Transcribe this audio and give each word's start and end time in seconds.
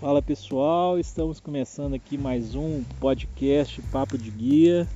Fala 0.00 0.22
pessoal, 0.22 0.96
estamos 0.96 1.40
começando 1.40 1.94
aqui 1.94 2.16
mais 2.16 2.54
um 2.54 2.84
podcast 3.00 3.82
Papo 3.90 4.16
de 4.16 4.30
Guia. 4.30 4.86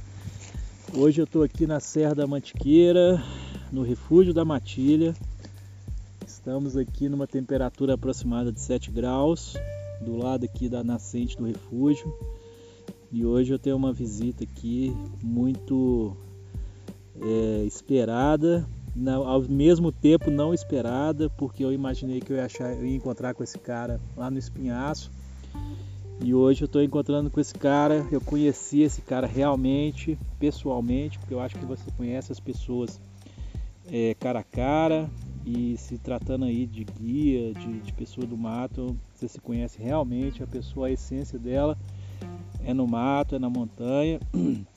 Hoje 0.94 1.20
eu 1.20 1.24
estou 1.24 1.42
aqui 1.42 1.66
na 1.66 1.80
Serra 1.80 2.14
da 2.14 2.24
Mantiqueira, 2.24 3.20
no 3.72 3.82
Refúgio 3.82 4.32
da 4.32 4.44
Matilha. 4.44 5.12
Estamos 6.24 6.76
aqui 6.76 7.08
numa 7.08 7.26
temperatura 7.26 7.94
aproximada 7.94 8.52
de 8.52 8.60
7 8.60 8.92
graus, 8.92 9.54
do 10.00 10.16
lado 10.16 10.44
aqui 10.44 10.68
da 10.68 10.84
nascente 10.84 11.36
do 11.36 11.46
refúgio. 11.46 12.16
E 13.10 13.26
hoje 13.26 13.52
eu 13.52 13.58
tenho 13.58 13.74
uma 13.74 13.92
visita 13.92 14.44
aqui 14.44 14.96
muito 15.20 16.16
é, 17.20 17.64
esperada 17.64 18.64
ao 19.24 19.42
mesmo 19.42 19.90
tempo 19.90 20.30
não 20.30 20.52
esperada, 20.52 21.30
porque 21.30 21.64
eu 21.64 21.72
imaginei 21.72 22.20
que 22.20 22.32
eu 22.32 22.36
ia, 22.36 22.44
achar, 22.44 22.74
eu 22.74 22.84
ia 22.84 22.96
encontrar 22.96 23.34
com 23.34 23.42
esse 23.42 23.58
cara 23.58 24.00
lá 24.16 24.30
no 24.30 24.38
Espinhaço. 24.38 25.10
E 26.22 26.34
hoje 26.34 26.62
eu 26.62 26.66
estou 26.66 26.82
encontrando 26.82 27.30
com 27.30 27.40
esse 27.40 27.54
cara. 27.54 28.06
Eu 28.12 28.20
conheci 28.20 28.82
esse 28.82 29.00
cara 29.00 29.26
realmente, 29.26 30.18
pessoalmente, 30.38 31.18
porque 31.18 31.34
eu 31.34 31.40
acho 31.40 31.58
que 31.58 31.64
você 31.64 31.90
conhece 31.96 32.30
as 32.30 32.38
pessoas 32.38 33.00
é, 33.90 34.14
cara 34.14 34.40
a 34.40 34.44
cara. 34.44 35.10
E 35.44 35.76
se 35.76 35.98
tratando 35.98 36.44
aí 36.44 36.66
de 36.66 36.84
guia, 36.84 37.52
de, 37.54 37.80
de 37.80 37.92
pessoa 37.92 38.24
do 38.24 38.36
mato, 38.36 38.96
você 39.12 39.26
se 39.26 39.40
conhece 39.40 39.82
realmente. 39.82 40.42
A 40.42 40.46
pessoa, 40.46 40.86
a 40.86 40.90
essência 40.92 41.38
dela 41.38 41.76
é 42.64 42.72
no 42.72 42.86
mato, 42.86 43.34
é 43.34 43.38
na 43.38 43.50
montanha. 43.50 44.20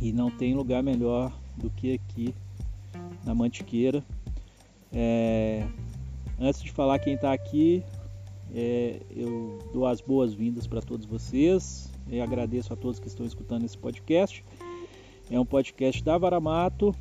E 0.00 0.12
não 0.12 0.28
tem 0.28 0.54
lugar 0.54 0.82
melhor 0.82 1.32
do 1.56 1.70
que 1.70 1.94
aqui 1.94 2.34
na 3.24 3.34
Mantiqueira. 3.34 4.04
É, 4.92 5.66
antes 6.38 6.62
de 6.62 6.70
falar 6.70 6.98
quem 6.98 7.14
está 7.14 7.32
aqui, 7.32 7.82
é, 8.54 9.00
eu 9.10 9.58
dou 9.72 9.86
as 9.86 10.00
boas-vindas 10.00 10.66
para 10.66 10.80
todos 10.80 11.06
vocês 11.06 11.90
e 12.08 12.20
agradeço 12.20 12.72
a 12.72 12.76
todos 12.76 13.00
que 13.00 13.08
estão 13.08 13.26
escutando 13.26 13.64
esse 13.64 13.76
podcast. 13.76 14.44
É 15.30 15.40
um 15.40 15.44
podcast 15.46 16.02
da 16.04 16.16
Varamato 16.18 16.94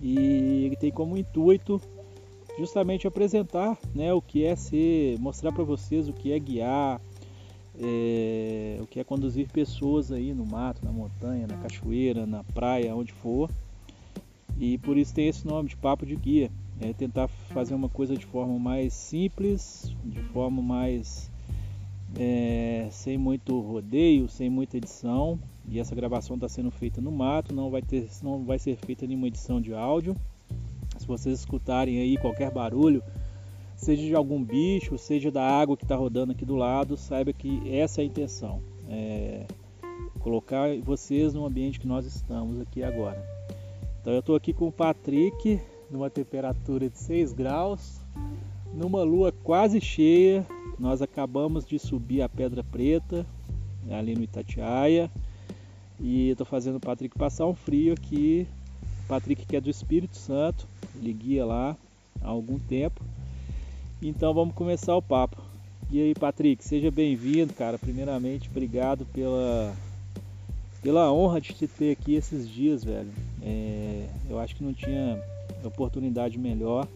e 0.00 0.64
ele 0.66 0.76
tem 0.76 0.90
como 0.90 1.16
intuito 1.16 1.80
justamente 2.58 3.06
apresentar 3.06 3.78
né, 3.94 4.12
o 4.12 4.20
que 4.20 4.44
é 4.44 4.54
ser, 4.54 5.18
mostrar 5.18 5.50
para 5.50 5.64
vocês 5.64 6.08
o 6.08 6.12
que 6.12 6.32
é 6.32 6.38
guiar, 6.38 7.00
é, 7.80 8.78
o 8.80 8.86
que 8.86 9.00
é 9.00 9.04
conduzir 9.04 9.50
pessoas 9.50 10.12
aí 10.12 10.34
no 10.34 10.44
mato, 10.44 10.84
na 10.84 10.92
montanha, 10.92 11.46
na 11.46 11.56
cachoeira, 11.56 12.26
na 12.26 12.44
praia, 12.44 12.94
onde 12.94 13.12
for. 13.12 13.50
E 14.60 14.76
por 14.76 14.98
isso 14.98 15.14
tem 15.14 15.26
esse 15.26 15.46
nome 15.46 15.70
de 15.70 15.76
papo 15.76 16.04
de 16.04 16.14
guia. 16.14 16.50
É 16.78 16.92
tentar 16.92 17.28
fazer 17.28 17.74
uma 17.74 17.88
coisa 17.88 18.14
de 18.14 18.26
forma 18.26 18.58
mais 18.58 18.92
simples, 18.92 19.94
de 20.04 20.20
forma 20.20 20.60
mais 20.60 21.30
é, 22.14 22.86
sem 22.90 23.16
muito 23.16 23.58
rodeio, 23.58 24.28
sem 24.28 24.50
muita 24.50 24.76
edição. 24.76 25.38
E 25.66 25.80
essa 25.80 25.94
gravação 25.94 26.36
está 26.36 26.46
sendo 26.46 26.70
feita 26.70 27.00
no 27.00 27.10
mato, 27.10 27.54
não 27.54 27.70
vai 27.70 27.80
ter, 27.80 28.06
não 28.22 28.44
vai 28.44 28.58
ser 28.58 28.76
feita 28.76 29.06
nenhuma 29.06 29.28
edição 29.28 29.62
de 29.62 29.72
áudio. 29.72 30.14
Se 30.98 31.06
vocês 31.06 31.38
escutarem 31.38 31.98
aí 31.98 32.18
qualquer 32.18 32.50
barulho, 32.50 33.02
seja 33.76 34.02
de 34.02 34.14
algum 34.14 34.42
bicho, 34.44 34.98
seja 34.98 35.30
da 35.30 35.42
água 35.42 35.74
que 35.74 35.84
está 35.84 35.96
rodando 35.96 36.32
aqui 36.32 36.44
do 36.44 36.56
lado, 36.56 36.98
saiba 36.98 37.32
que 37.32 37.62
essa 37.70 38.02
é 38.02 38.04
a 38.04 38.06
intenção. 38.06 38.60
É 38.90 39.46
colocar 40.18 40.68
vocês 40.82 41.32
no 41.32 41.46
ambiente 41.46 41.80
que 41.80 41.86
nós 41.86 42.04
estamos 42.04 42.60
aqui 42.60 42.82
agora. 42.82 43.24
Então 44.00 44.14
eu 44.14 44.20
estou 44.20 44.34
aqui 44.34 44.54
com 44.54 44.68
o 44.68 44.72
Patrick, 44.72 45.60
numa 45.90 46.08
temperatura 46.08 46.88
de 46.88 46.98
6 46.98 47.34
graus, 47.34 48.00
numa 48.72 49.02
lua 49.02 49.30
quase 49.30 49.78
cheia. 49.78 50.46
Nós 50.78 51.02
acabamos 51.02 51.66
de 51.66 51.78
subir 51.78 52.22
a 52.22 52.28
Pedra 52.28 52.64
Preta, 52.64 53.26
ali 53.90 54.14
no 54.14 54.22
Itatiaia, 54.22 55.10
e 56.00 56.30
estou 56.30 56.46
fazendo 56.46 56.76
o 56.76 56.80
Patrick 56.80 57.18
passar 57.18 57.46
um 57.46 57.54
frio 57.54 57.92
aqui. 57.92 58.46
O 59.04 59.08
Patrick 59.08 59.44
que 59.44 59.56
é 59.56 59.60
do 59.60 59.68
Espírito 59.68 60.16
Santo, 60.16 60.66
ele 60.96 61.12
guia 61.12 61.44
lá 61.44 61.76
há 62.22 62.28
algum 62.28 62.58
tempo. 62.58 63.02
Então 64.00 64.32
vamos 64.32 64.54
começar 64.54 64.96
o 64.96 65.02
papo. 65.02 65.42
E 65.90 66.00
aí, 66.00 66.14
Patrick, 66.14 66.64
seja 66.64 66.90
bem-vindo, 66.90 67.52
cara. 67.52 67.76
Primeiramente, 67.76 68.48
obrigado 68.48 69.04
pela 69.06 69.74
pela 70.80 71.12
honra 71.12 71.40
de 71.40 71.52
te 71.52 71.66
ter 71.66 71.92
aqui 71.92 72.14
esses 72.14 72.48
dias, 72.48 72.82
velho. 72.82 73.10
É, 73.42 74.06
eu 74.28 74.38
acho 74.38 74.54
que 74.54 74.62
não 74.62 74.72
tinha 74.72 75.22
oportunidade 75.64 76.38
melhor. 76.38 76.86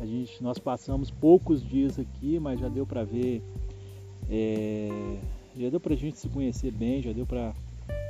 A 0.00 0.06
gente, 0.06 0.42
nós 0.42 0.58
passamos 0.58 1.10
poucos 1.10 1.62
dias 1.62 1.98
aqui, 1.98 2.38
mas 2.38 2.58
já 2.58 2.68
deu 2.68 2.86
para 2.86 3.04
ver, 3.04 3.42
é, 4.30 4.88
já 5.56 5.68
deu 5.68 5.80
para 5.80 5.92
a 5.92 5.96
gente 5.96 6.18
se 6.18 6.28
conhecer 6.28 6.70
bem, 6.70 7.02
já 7.02 7.12
deu 7.12 7.26
para 7.26 7.52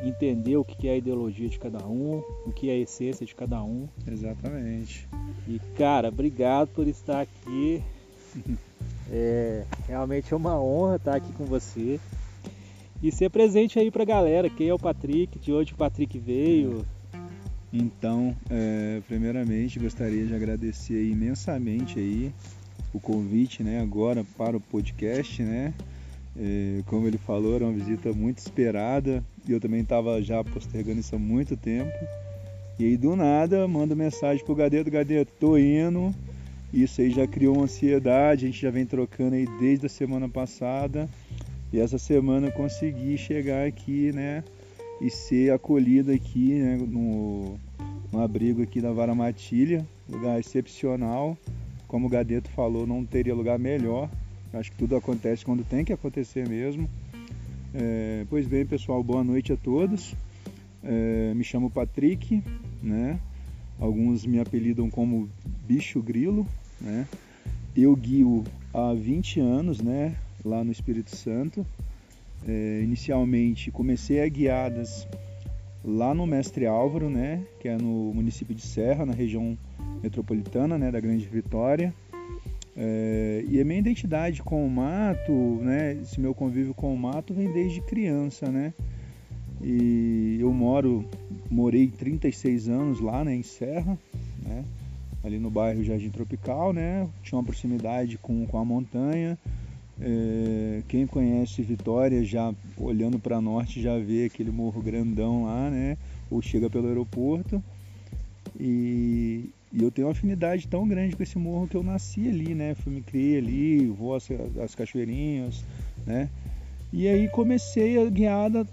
entender 0.02 0.56
o 0.56 0.64
que 0.64 0.88
é 0.88 0.92
a 0.92 0.96
ideologia 0.96 1.48
de 1.48 1.58
cada 1.58 1.84
um, 1.86 2.22
o 2.46 2.52
que 2.52 2.70
é 2.70 2.74
a 2.74 2.78
essência 2.78 3.26
de 3.26 3.34
cada 3.34 3.62
um. 3.62 3.88
Exatamente. 4.06 5.08
E 5.48 5.58
cara, 5.76 6.08
obrigado 6.08 6.68
por 6.68 6.86
estar 6.86 7.20
aqui. 7.20 7.82
É, 9.12 9.64
realmente 9.88 10.32
é 10.32 10.36
uma 10.36 10.56
honra 10.62 10.94
estar 10.94 11.16
aqui 11.16 11.32
com 11.32 11.44
você 11.44 11.98
e 13.02 13.10
ser 13.10 13.28
presente 13.28 13.76
aí 13.76 13.90
pra 13.90 14.04
galera. 14.04 14.48
Quem 14.48 14.68
é 14.68 14.72
o 14.72 14.78
Patrick? 14.78 15.36
De 15.36 15.52
onde 15.52 15.72
o 15.72 15.76
Patrick 15.76 16.16
veio? 16.16 16.86
Então, 17.72 18.36
é, 18.50 19.00
primeiramente 19.06 19.78
gostaria 19.78 20.26
de 20.26 20.34
agradecer 20.34 21.08
imensamente 21.08 21.98
aí 21.98 22.32
o 22.92 22.98
convite, 22.98 23.62
né, 23.62 23.80
agora 23.80 24.24
para 24.36 24.56
o 24.56 24.60
podcast, 24.60 25.42
né? 25.42 25.72
É, 26.36 26.82
como 26.86 27.06
ele 27.06 27.18
falou, 27.18 27.54
era 27.54 27.64
uma 27.64 27.72
visita 27.72 28.12
muito 28.12 28.38
esperada 28.38 29.22
e 29.46 29.52
eu 29.52 29.60
também 29.60 29.80
estava 29.80 30.20
já 30.22 30.42
postergando 30.42 31.00
isso 31.00 31.14
há 31.14 31.18
muito 31.18 31.56
tempo. 31.56 31.92
E 32.78 32.84
aí 32.84 32.96
do 32.96 33.14
nada 33.14 33.66
manda 33.68 33.94
mensagem 33.94 34.44
pro 34.44 34.54
Gadeto, 34.54 34.90
Gadeto, 34.90 35.32
tô 35.38 35.56
indo. 35.56 36.14
Isso 36.72 37.00
aí 37.00 37.10
já 37.10 37.26
criou 37.26 37.56
uma 37.56 37.64
ansiedade, 37.64 38.44
a 38.44 38.48
gente 38.48 38.62
já 38.62 38.70
vem 38.70 38.86
trocando 38.86 39.34
aí 39.34 39.46
desde 39.58 39.86
a 39.86 39.88
semana 39.88 40.28
passada. 40.28 41.08
E 41.72 41.78
essa 41.78 41.98
semana 41.98 42.50
consegui 42.50 43.18
chegar 43.18 43.66
aqui, 43.66 44.12
né? 44.12 44.42
E 45.00 45.10
ser 45.10 45.52
acolhido 45.52 46.12
aqui, 46.12 46.54
né? 46.54 46.76
No, 46.76 47.58
no 48.12 48.22
abrigo 48.22 48.62
aqui 48.62 48.80
da 48.80 48.92
Vara 48.92 49.14
Matilha, 49.14 49.86
lugar 50.08 50.38
excepcional. 50.38 51.36
Como 51.88 52.06
o 52.06 52.10
Gadeto 52.10 52.50
falou, 52.50 52.86
não 52.86 53.04
teria 53.04 53.34
lugar 53.34 53.58
melhor. 53.58 54.10
Acho 54.52 54.70
que 54.72 54.78
tudo 54.78 54.96
acontece 54.96 55.44
quando 55.44 55.64
tem 55.64 55.84
que 55.84 55.92
acontecer 55.92 56.48
mesmo. 56.48 56.88
É, 57.74 58.26
pois 58.28 58.46
bem, 58.46 58.66
pessoal, 58.66 59.02
boa 59.02 59.24
noite 59.24 59.52
a 59.52 59.56
todos. 59.56 60.14
É, 60.82 61.32
me 61.34 61.44
chamo 61.44 61.70
Patrick, 61.70 62.42
né? 62.82 63.18
Alguns 63.78 64.26
me 64.26 64.38
apelidam 64.38 64.90
como 64.90 65.28
Bicho 65.66 66.02
Grilo, 66.02 66.46
né? 66.80 67.06
Eu 67.74 67.94
guio 67.96 68.44
há 68.74 68.92
20 68.92 69.40
anos, 69.40 69.80
né? 69.80 70.16
lá 70.44 70.64
no 70.64 70.72
Espírito 70.72 71.14
Santo. 71.14 71.66
É, 72.46 72.80
inicialmente 72.82 73.70
comecei 73.70 74.22
a 74.22 74.28
guiadas 74.28 75.06
lá 75.84 76.14
no 76.14 76.26
Mestre 76.26 76.66
Álvaro, 76.66 77.08
né, 77.08 77.42
que 77.58 77.68
é 77.68 77.76
no 77.76 78.12
município 78.14 78.54
de 78.54 78.62
Serra, 78.62 79.06
na 79.06 79.12
região 79.12 79.56
metropolitana, 80.02 80.78
né, 80.78 80.90
da 80.90 81.00
Grande 81.00 81.26
Vitória. 81.26 81.94
É, 82.76 83.44
e 83.48 83.60
a 83.60 83.64
minha 83.64 83.78
identidade 83.78 84.42
com 84.42 84.64
o 84.64 84.70
mato, 84.70 85.32
né, 85.60 85.98
esse 86.02 86.20
meu 86.20 86.34
convívio 86.34 86.74
com 86.74 86.94
o 86.94 86.98
mato 86.98 87.34
vem 87.34 87.50
desde 87.52 87.80
criança, 87.82 88.50
né. 88.50 88.72
E 89.62 90.38
eu 90.40 90.52
moro, 90.52 91.04
morei 91.50 91.88
36 91.88 92.68
anos 92.68 93.00
lá, 93.00 93.24
né, 93.24 93.34
em 93.34 93.42
Serra, 93.42 93.98
né, 94.42 94.64
ali 95.22 95.38
no 95.38 95.50
bairro 95.50 95.84
Jardim 95.84 96.08
Tropical, 96.08 96.72
né, 96.72 97.06
tinha 97.22 97.38
uma 97.38 97.44
proximidade 97.44 98.16
com, 98.16 98.46
com 98.46 98.58
a 98.58 98.64
montanha, 98.64 99.38
é, 100.00 100.82
quem 100.88 101.06
conhece 101.06 101.60
Vitória 101.62 102.24
já 102.24 102.54
olhando 102.76 103.18
para 103.18 103.40
norte 103.40 103.82
já 103.82 103.98
vê 103.98 104.24
aquele 104.24 104.50
morro 104.50 104.80
grandão 104.80 105.44
lá, 105.44 105.70
né? 105.70 105.98
Ou 106.30 106.40
chega 106.40 106.70
pelo 106.70 106.88
aeroporto. 106.88 107.62
E, 108.58 109.50
e, 109.72 109.82
eu 109.82 109.90
tenho 109.90 110.08
uma 110.08 110.12
afinidade 110.12 110.66
tão 110.66 110.88
grande 110.88 111.14
com 111.14 111.22
esse 111.22 111.38
morro 111.38 111.68
que 111.68 111.76
eu 111.76 111.82
nasci 111.82 112.28
ali, 112.28 112.54
né? 112.54 112.74
Fui 112.74 112.92
me 112.92 113.02
criei 113.02 113.38
ali, 113.38 113.86
vou 113.86 114.14
às, 114.14 114.28
às 114.62 114.74
cachoeirinhas, 114.74 115.62
né? 116.06 116.30
E 116.92 117.06
aí 117.06 117.28
comecei 117.28 118.02
a 118.02 118.08
guiada 118.08 118.66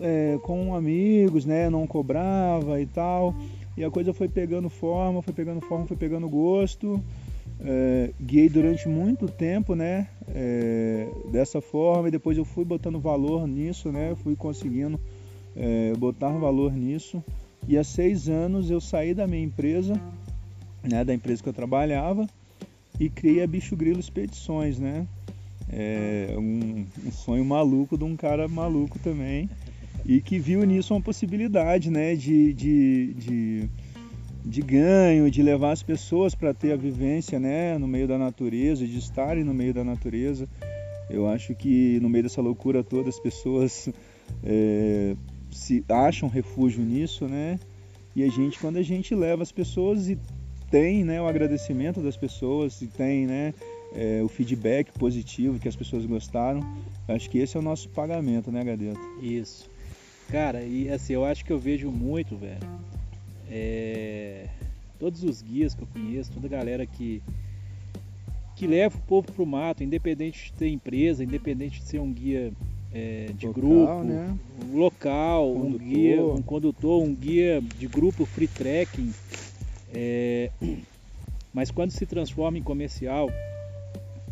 é, 0.00 0.38
com 0.42 0.74
amigos, 0.74 1.44
né? 1.44 1.70
Não 1.70 1.86
cobrava 1.86 2.80
e 2.80 2.86
tal. 2.86 3.34
E 3.76 3.84
a 3.84 3.90
coisa 3.90 4.12
foi 4.12 4.28
pegando 4.28 4.68
forma, 4.68 5.22
foi 5.22 5.32
pegando 5.32 5.60
forma, 5.60 5.86
foi 5.86 5.96
pegando 5.96 6.28
gosto. 6.28 7.02
É, 7.64 8.10
guiei 8.20 8.48
durante 8.48 8.88
muito 8.88 9.28
tempo, 9.28 9.74
né? 9.74 10.08
É, 10.28 11.08
dessa 11.30 11.60
forma, 11.60 12.08
e 12.08 12.10
depois 12.10 12.36
eu 12.36 12.44
fui 12.44 12.64
botando 12.64 12.98
valor 12.98 13.46
nisso, 13.46 13.92
né? 13.92 14.14
Fui 14.22 14.34
conseguindo 14.34 14.98
é, 15.56 15.92
botar 15.96 16.30
valor 16.30 16.72
nisso. 16.72 17.22
E 17.68 17.78
há 17.78 17.84
seis 17.84 18.28
anos 18.28 18.70
eu 18.70 18.80
saí 18.80 19.14
da 19.14 19.26
minha 19.26 19.44
empresa, 19.44 19.94
né? 20.82 21.04
Da 21.04 21.14
empresa 21.14 21.42
que 21.42 21.48
eu 21.48 21.52
trabalhava, 21.52 22.26
e 22.98 23.08
criei 23.08 23.42
a 23.42 23.46
Bicho 23.46 23.76
Grilo 23.76 24.00
Expedições, 24.00 24.78
né? 24.78 25.06
é 25.72 26.34
um, 26.36 26.84
um 27.06 27.10
sonho 27.10 27.44
maluco 27.44 27.96
de 27.96 28.04
um 28.04 28.14
cara 28.14 28.46
maluco 28.46 28.98
também 28.98 29.48
e 30.04 30.20
que 30.20 30.38
viu 30.38 30.64
nisso 30.64 30.94
uma 30.94 31.00
possibilidade 31.00 31.90
né, 31.90 32.14
de, 32.14 32.52
de, 32.52 33.14
de, 33.14 33.68
de 34.44 34.60
ganho, 34.60 35.30
de 35.30 35.42
levar 35.42 35.72
as 35.72 35.82
pessoas 35.82 36.34
para 36.34 36.52
ter 36.52 36.72
a 36.72 36.76
vivência 36.76 37.38
né, 37.38 37.78
no 37.78 37.86
meio 37.86 38.08
da 38.08 38.18
natureza, 38.18 38.86
de 38.86 38.98
estarem 38.98 39.44
no 39.44 39.54
meio 39.54 39.72
da 39.72 39.84
natureza. 39.84 40.48
Eu 41.08 41.28
acho 41.28 41.54
que 41.54 41.98
no 42.00 42.08
meio 42.08 42.24
dessa 42.24 42.40
loucura 42.40 42.82
toda 42.82 43.08
as 43.08 43.20
pessoas 43.20 43.88
é, 44.42 45.14
se 45.50 45.84
acham 45.88 46.28
refúgio 46.28 46.82
nisso, 46.82 47.26
né? 47.26 47.58
E 48.14 48.22
a 48.22 48.28
gente, 48.28 48.58
quando 48.58 48.76
a 48.76 48.82
gente 48.82 49.14
leva 49.14 49.42
as 49.42 49.52
pessoas 49.52 50.08
e 50.08 50.18
tem 50.70 51.04
né, 51.04 51.20
o 51.20 51.26
agradecimento 51.26 52.00
das 52.00 52.16
pessoas, 52.16 52.80
e 52.82 52.86
tem 52.86 53.26
né, 53.26 53.54
é, 53.94 54.22
o 54.22 54.28
feedback 54.28 54.90
positivo 54.98 55.58
que 55.58 55.68
as 55.68 55.76
pessoas 55.76 56.04
gostaram, 56.04 56.60
acho 57.08 57.28
que 57.30 57.38
esse 57.38 57.56
é 57.56 57.60
o 57.60 57.62
nosso 57.62 57.88
pagamento, 57.90 58.50
né, 58.50 58.64
Gadeto? 58.64 59.00
Isso. 59.20 59.70
Cara, 60.30 60.62
e 60.62 60.88
assim, 60.88 61.12
eu 61.12 61.24
acho 61.24 61.44
que 61.44 61.52
eu 61.52 61.58
vejo 61.58 61.90
muito, 61.90 62.36
velho. 62.36 62.66
É, 63.54 64.46
todos 64.98 65.22
os 65.22 65.42
guias 65.42 65.74
que 65.74 65.82
eu 65.82 65.88
conheço, 65.88 66.32
toda 66.32 66.46
a 66.46 66.50
galera 66.50 66.86
que, 66.86 67.22
que 68.56 68.66
leva 68.66 68.96
o 68.96 69.00
povo 69.02 69.30
pro 69.30 69.44
mato, 69.44 69.84
independente 69.84 70.46
de 70.46 70.52
ter 70.54 70.68
empresa, 70.68 71.22
independente 71.22 71.80
de 71.80 71.84
ser 71.84 71.98
um 71.98 72.10
guia 72.10 72.50
é, 72.94 73.26
de 73.36 73.46
local, 73.46 73.62
grupo, 73.62 74.04
né? 74.04 74.38
um 74.64 74.78
local, 74.78 75.52
condutor. 75.52 75.74
um 75.74 75.78
guia, 75.78 76.24
um 76.24 76.42
condutor, 76.42 77.02
um 77.02 77.14
guia 77.14 77.62
de 77.78 77.86
grupo 77.86 78.24
free 78.24 78.48
trekking. 78.48 79.12
É, 79.92 80.50
mas 81.52 81.70
quando 81.70 81.90
se 81.90 82.06
transforma 82.06 82.56
em 82.56 82.62
comercial, 82.62 83.28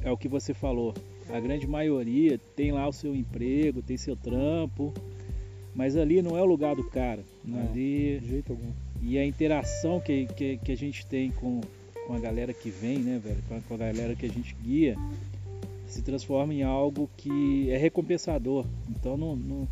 é 0.02 0.10
o 0.10 0.16
que 0.16 0.28
você 0.28 0.54
falou. 0.54 0.94
A 1.28 1.38
grande 1.38 1.66
maioria 1.66 2.40
tem 2.56 2.72
lá 2.72 2.88
o 2.88 2.92
seu 2.92 3.14
emprego, 3.14 3.82
tem 3.82 3.98
seu 3.98 4.16
trampo, 4.16 4.94
mas 5.74 5.94
ali 5.94 6.22
não 6.22 6.38
é 6.38 6.42
o 6.42 6.46
lugar 6.46 6.74
do 6.74 6.84
cara. 6.84 7.22
Não, 7.44 7.60
ali, 7.60 8.18
de 8.18 8.28
jeito 8.28 8.52
algum. 8.52 8.70
E 9.02 9.18
a 9.18 9.24
interação 9.24 10.00
que, 10.00 10.26
que, 10.26 10.58
que 10.58 10.72
a 10.72 10.76
gente 10.76 11.06
tem 11.06 11.30
com, 11.30 11.60
com 12.06 12.14
a 12.14 12.18
galera 12.18 12.52
que 12.52 12.70
vem, 12.70 12.98
né, 12.98 13.20
velho? 13.22 13.42
Com 13.48 13.56
a, 13.56 13.60
com 13.60 13.74
a 13.74 13.76
galera 13.78 14.14
que 14.14 14.26
a 14.26 14.28
gente 14.28 14.54
guia, 14.62 14.96
se 15.86 16.02
transforma 16.02 16.54
em 16.54 16.62
algo 16.62 17.08
que 17.16 17.70
é 17.70 17.76
recompensador. 17.76 18.66
Então 18.88 19.16
não, 19.16 19.34
não, 19.34 19.68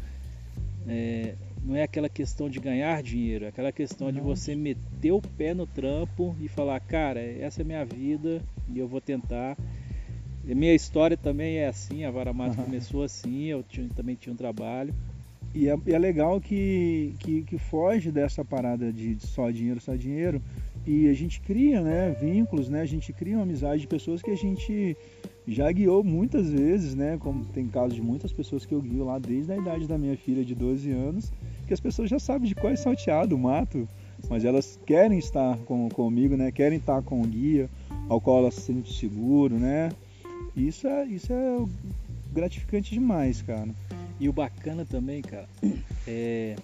é, 0.87 1.35
não 1.63 1.77
é 1.77 1.83
aquela 1.83 2.09
questão 2.09 2.49
de 2.49 2.59
ganhar 2.59 3.03
dinheiro, 3.03 3.45
é 3.45 3.49
aquela 3.49 3.71
questão 3.71 4.09
não. 4.09 4.15
de 4.15 4.21
você 4.21 4.55
meter 4.55 5.13
o 5.13 5.21
pé 5.21 5.55
no 5.55 5.67
trampo 5.67 6.35
e 6.41 6.49
falar, 6.49 6.81
cara, 6.81 7.21
essa 7.21 7.61
é 7.61 7.65
minha 7.65 7.85
vida 7.85 8.43
e 8.69 8.79
eu 8.79 8.89
vou 8.89 9.01
tentar. 9.01 9.57
E 10.47 10.55
minha 10.55 10.75
história 10.75 11.17
também 11.17 11.59
é 11.59 11.69
assim, 11.69 12.05
a 12.05 12.11
Varamato 12.11 12.59
uhum. 12.59 12.65
começou 12.65 13.03
assim, 13.03 13.45
eu 13.45 13.63
tinha, 13.63 13.87
também 13.95 14.17
tinha 14.17 14.33
um 14.33 14.37
trabalho. 14.37 14.95
E 15.55 15.69
é, 15.69 15.77
é 15.87 15.99
legal 15.99 16.41
que, 16.41 17.15
que, 17.19 17.43
que, 17.43 17.59
foge 17.59 18.11
dessa 18.11 18.45
parada 18.45 18.93
de, 18.93 19.15
de, 19.15 19.27
só 19.27 19.51
dinheiro, 19.51 19.81
só 19.81 19.95
dinheiro. 19.95 20.43
E 20.87 21.09
a 21.09 21.15
gente 21.15 21.41
cria 21.41 21.81
né, 21.81 22.17
vínculos, 22.21 22.69
né? 22.69 22.83
A 22.83 22.87
gente 22.87 23.13
cria 23.13 23.37
uma 23.37 23.43
amizade 23.43 23.83
de 23.83 23.87
pessoas 23.87 24.23
que 24.23 24.31
a 24.31 24.37
gente 24.37 24.97
já 25.47 25.71
guiou 25.73 26.05
muitas 26.05 26.51
vezes, 26.51 26.95
né? 26.95 27.17
Como 27.19 27.45
tem 27.47 27.67
casos 27.67 27.95
de 27.95 28.03
muitas 28.03 28.33
pessoas 28.33 28.67
que 28.67 28.75
eu 28.75 28.81
guio 28.81 29.05
lá 29.05 29.19
desde 29.19 29.53
a 29.53 29.57
idade 29.57 29.87
da 29.87 29.97
minha 29.97 30.17
filha 30.17 30.45
de 30.45 30.55
12 30.55 30.91
anos, 30.91 31.33
que 31.67 31.73
as 31.73 31.81
pessoas 31.81 32.11
já 32.11 32.19
sabem 32.19 32.49
de 32.49 32.55
qual 32.55 32.73
é 32.73 32.77
salteado 32.77 33.35
o 33.35 33.39
mato, 33.39 33.89
mas 34.29 34.45
elas 34.45 34.79
querem 34.85 35.19
estar 35.19 35.57
com, 35.59 35.89
comigo, 35.89 36.37
né? 36.37 36.53
Querem 36.53 36.79
estar 36.79 37.03
com 37.03 37.21
o 37.21 37.27
guia, 37.27 37.69
ao 38.09 38.21
qual 38.21 38.39
elas 38.39 38.55
se 38.55 38.61
sentem 38.63 38.93
seguro, 38.93 39.59
né? 39.59 39.91
Isso 40.55 40.87
é, 40.87 41.07
isso 41.07 41.33
é 41.33 41.65
gratificante 42.33 42.93
demais, 42.93 43.41
cara. 43.43 43.69
E 44.21 44.29
o 44.29 44.33
bacana 44.33 44.85
também, 44.85 45.23
cara, 45.23 45.49
é, 46.07 46.57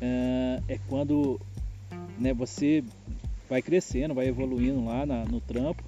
é, 0.00 0.62
é 0.68 0.78
quando 0.88 1.40
né, 2.18 2.32
você 2.32 2.82
vai 3.48 3.62
crescendo, 3.62 4.14
vai 4.14 4.26
evoluindo 4.26 4.84
lá 4.84 5.06
na, 5.06 5.24
no 5.24 5.40
trampo 5.40 5.82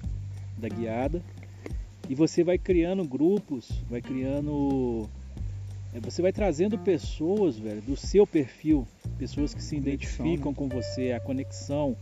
da 0.57 0.69
guiada 0.69 1.21
e 2.09 2.15
você 2.15 2.43
vai 2.43 2.57
criando 2.57 3.03
grupos, 3.05 3.69
vai 3.89 4.01
criando. 4.01 5.09
É, 5.93 5.99
você 5.99 6.21
vai 6.21 6.31
trazendo 6.31 6.77
pessoas, 6.77 7.57
velho, 7.57 7.81
do 7.81 7.95
seu 7.95 8.25
perfil, 8.25 8.87
pessoas 9.17 9.53
que 9.53 9.63
se 9.63 9.75
identificam 9.75 10.51
né? 10.51 10.57
com 10.57 10.67
você, 10.67 11.11
a 11.11 11.19
conexão, 11.19 11.95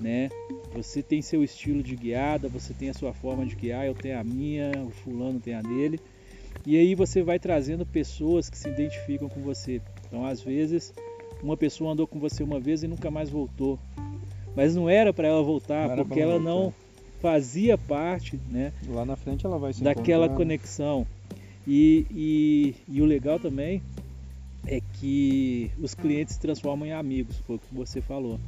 né? 0.00 0.28
Você 0.74 1.02
tem 1.02 1.20
seu 1.20 1.42
estilo 1.42 1.82
de 1.82 1.96
guiada, 1.96 2.48
você 2.48 2.72
tem 2.72 2.90
a 2.90 2.94
sua 2.94 3.12
forma 3.12 3.44
de 3.44 3.56
guiar, 3.56 3.86
eu 3.86 3.94
tenho 3.94 4.18
a 4.18 4.24
minha, 4.24 4.70
o 4.84 4.90
fulano 4.90 5.40
tem 5.40 5.54
a 5.54 5.62
dele. 5.62 6.00
E 6.66 6.76
aí 6.76 6.94
você 6.94 7.22
vai 7.22 7.38
trazendo 7.38 7.86
pessoas 7.86 8.50
que 8.50 8.58
se 8.58 8.68
identificam 8.68 9.28
com 9.28 9.40
você. 9.40 9.80
Então, 10.06 10.24
às 10.24 10.40
vezes, 10.40 10.92
uma 11.42 11.56
pessoa 11.56 11.92
andou 11.92 12.06
com 12.06 12.18
você 12.18 12.42
uma 12.42 12.60
vez 12.60 12.82
e 12.82 12.88
nunca 12.88 13.10
mais 13.10 13.30
voltou. 13.30 13.78
Mas 14.54 14.74
não 14.74 14.88
era 14.88 15.12
para 15.12 15.28
ela 15.28 15.42
voltar, 15.42 15.88
não 15.88 15.96
porque 15.96 16.20
ela 16.20 16.38
não 16.38 16.72
fazia 17.20 17.76
parte, 17.76 18.38
né? 18.50 18.72
Lá 18.88 19.04
na 19.04 19.16
frente 19.16 19.46
ela 19.46 19.58
vai 19.58 19.72
se 19.72 19.82
daquela 19.82 20.28
conexão. 20.28 21.06
E, 21.66 22.06
e, 22.10 22.74
e, 22.88 23.02
o 23.02 23.04
legal 23.04 23.38
também 23.38 23.82
é 24.66 24.80
que 24.80 25.70
os 25.78 25.94
clientes 25.94 26.34
se 26.34 26.40
transformam 26.40 26.88
em 26.88 26.92
amigos, 26.92 27.38
foi 27.46 27.56
o 27.56 27.58
que 27.58 27.74
você 27.74 28.00
falou. 28.00 28.40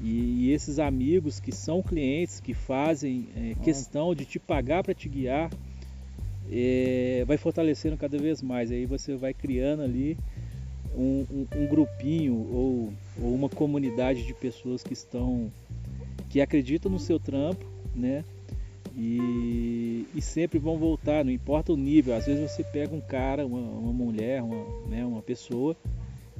E, 0.00 0.46
e 0.46 0.52
esses 0.52 0.78
amigos 0.78 1.38
que 1.38 1.52
são 1.52 1.82
clientes, 1.82 2.40
que 2.40 2.54
fazem 2.54 3.28
é, 3.36 3.54
questão 3.62 4.14
de 4.14 4.24
te 4.24 4.38
pagar 4.38 4.82
para 4.82 4.94
te 4.94 5.08
guiar, 5.08 5.50
é, 6.50 7.24
vai 7.26 7.36
fortalecendo 7.36 7.96
cada 7.96 8.18
vez 8.18 8.42
mais. 8.42 8.70
Aí 8.70 8.86
você 8.86 9.16
vai 9.16 9.34
criando 9.34 9.82
ali 9.82 10.16
um, 10.96 11.24
um, 11.30 11.46
um 11.56 11.66
grupinho 11.66 12.34
ou, 12.34 12.92
ou 13.20 13.34
uma 13.34 13.48
comunidade 13.48 14.24
de 14.24 14.34
pessoas 14.34 14.82
que 14.82 14.92
estão 14.92 15.50
que 16.28 16.40
acreditam 16.40 16.90
no 16.90 16.98
seu 16.98 17.18
trampo 17.18 17.64
né? 17.96 18.24
E, 18.94 20.06
e, 20.14 20.22
sempre 20.22 20.58
vão 20.58 20.78
voltar, 20.78 21.24
não 21.24 21.32
importa 21.32 21.72
o 21.72 21.76
nível. 21.76 22.14
Às 22.14 22.26
vezes 22.26 22.50
você 22.50 22.62
pega 22.62 22.94
um 22.94 23.00
cara, 23.00 23.46
uma, 23.46 23.58
uma 23.58 23.92
mulher, 23.92 24.42
uma, 24.42 24.64
né, 24.88 25.04
uma 25.04 25.20
pessoa 25.20 25.76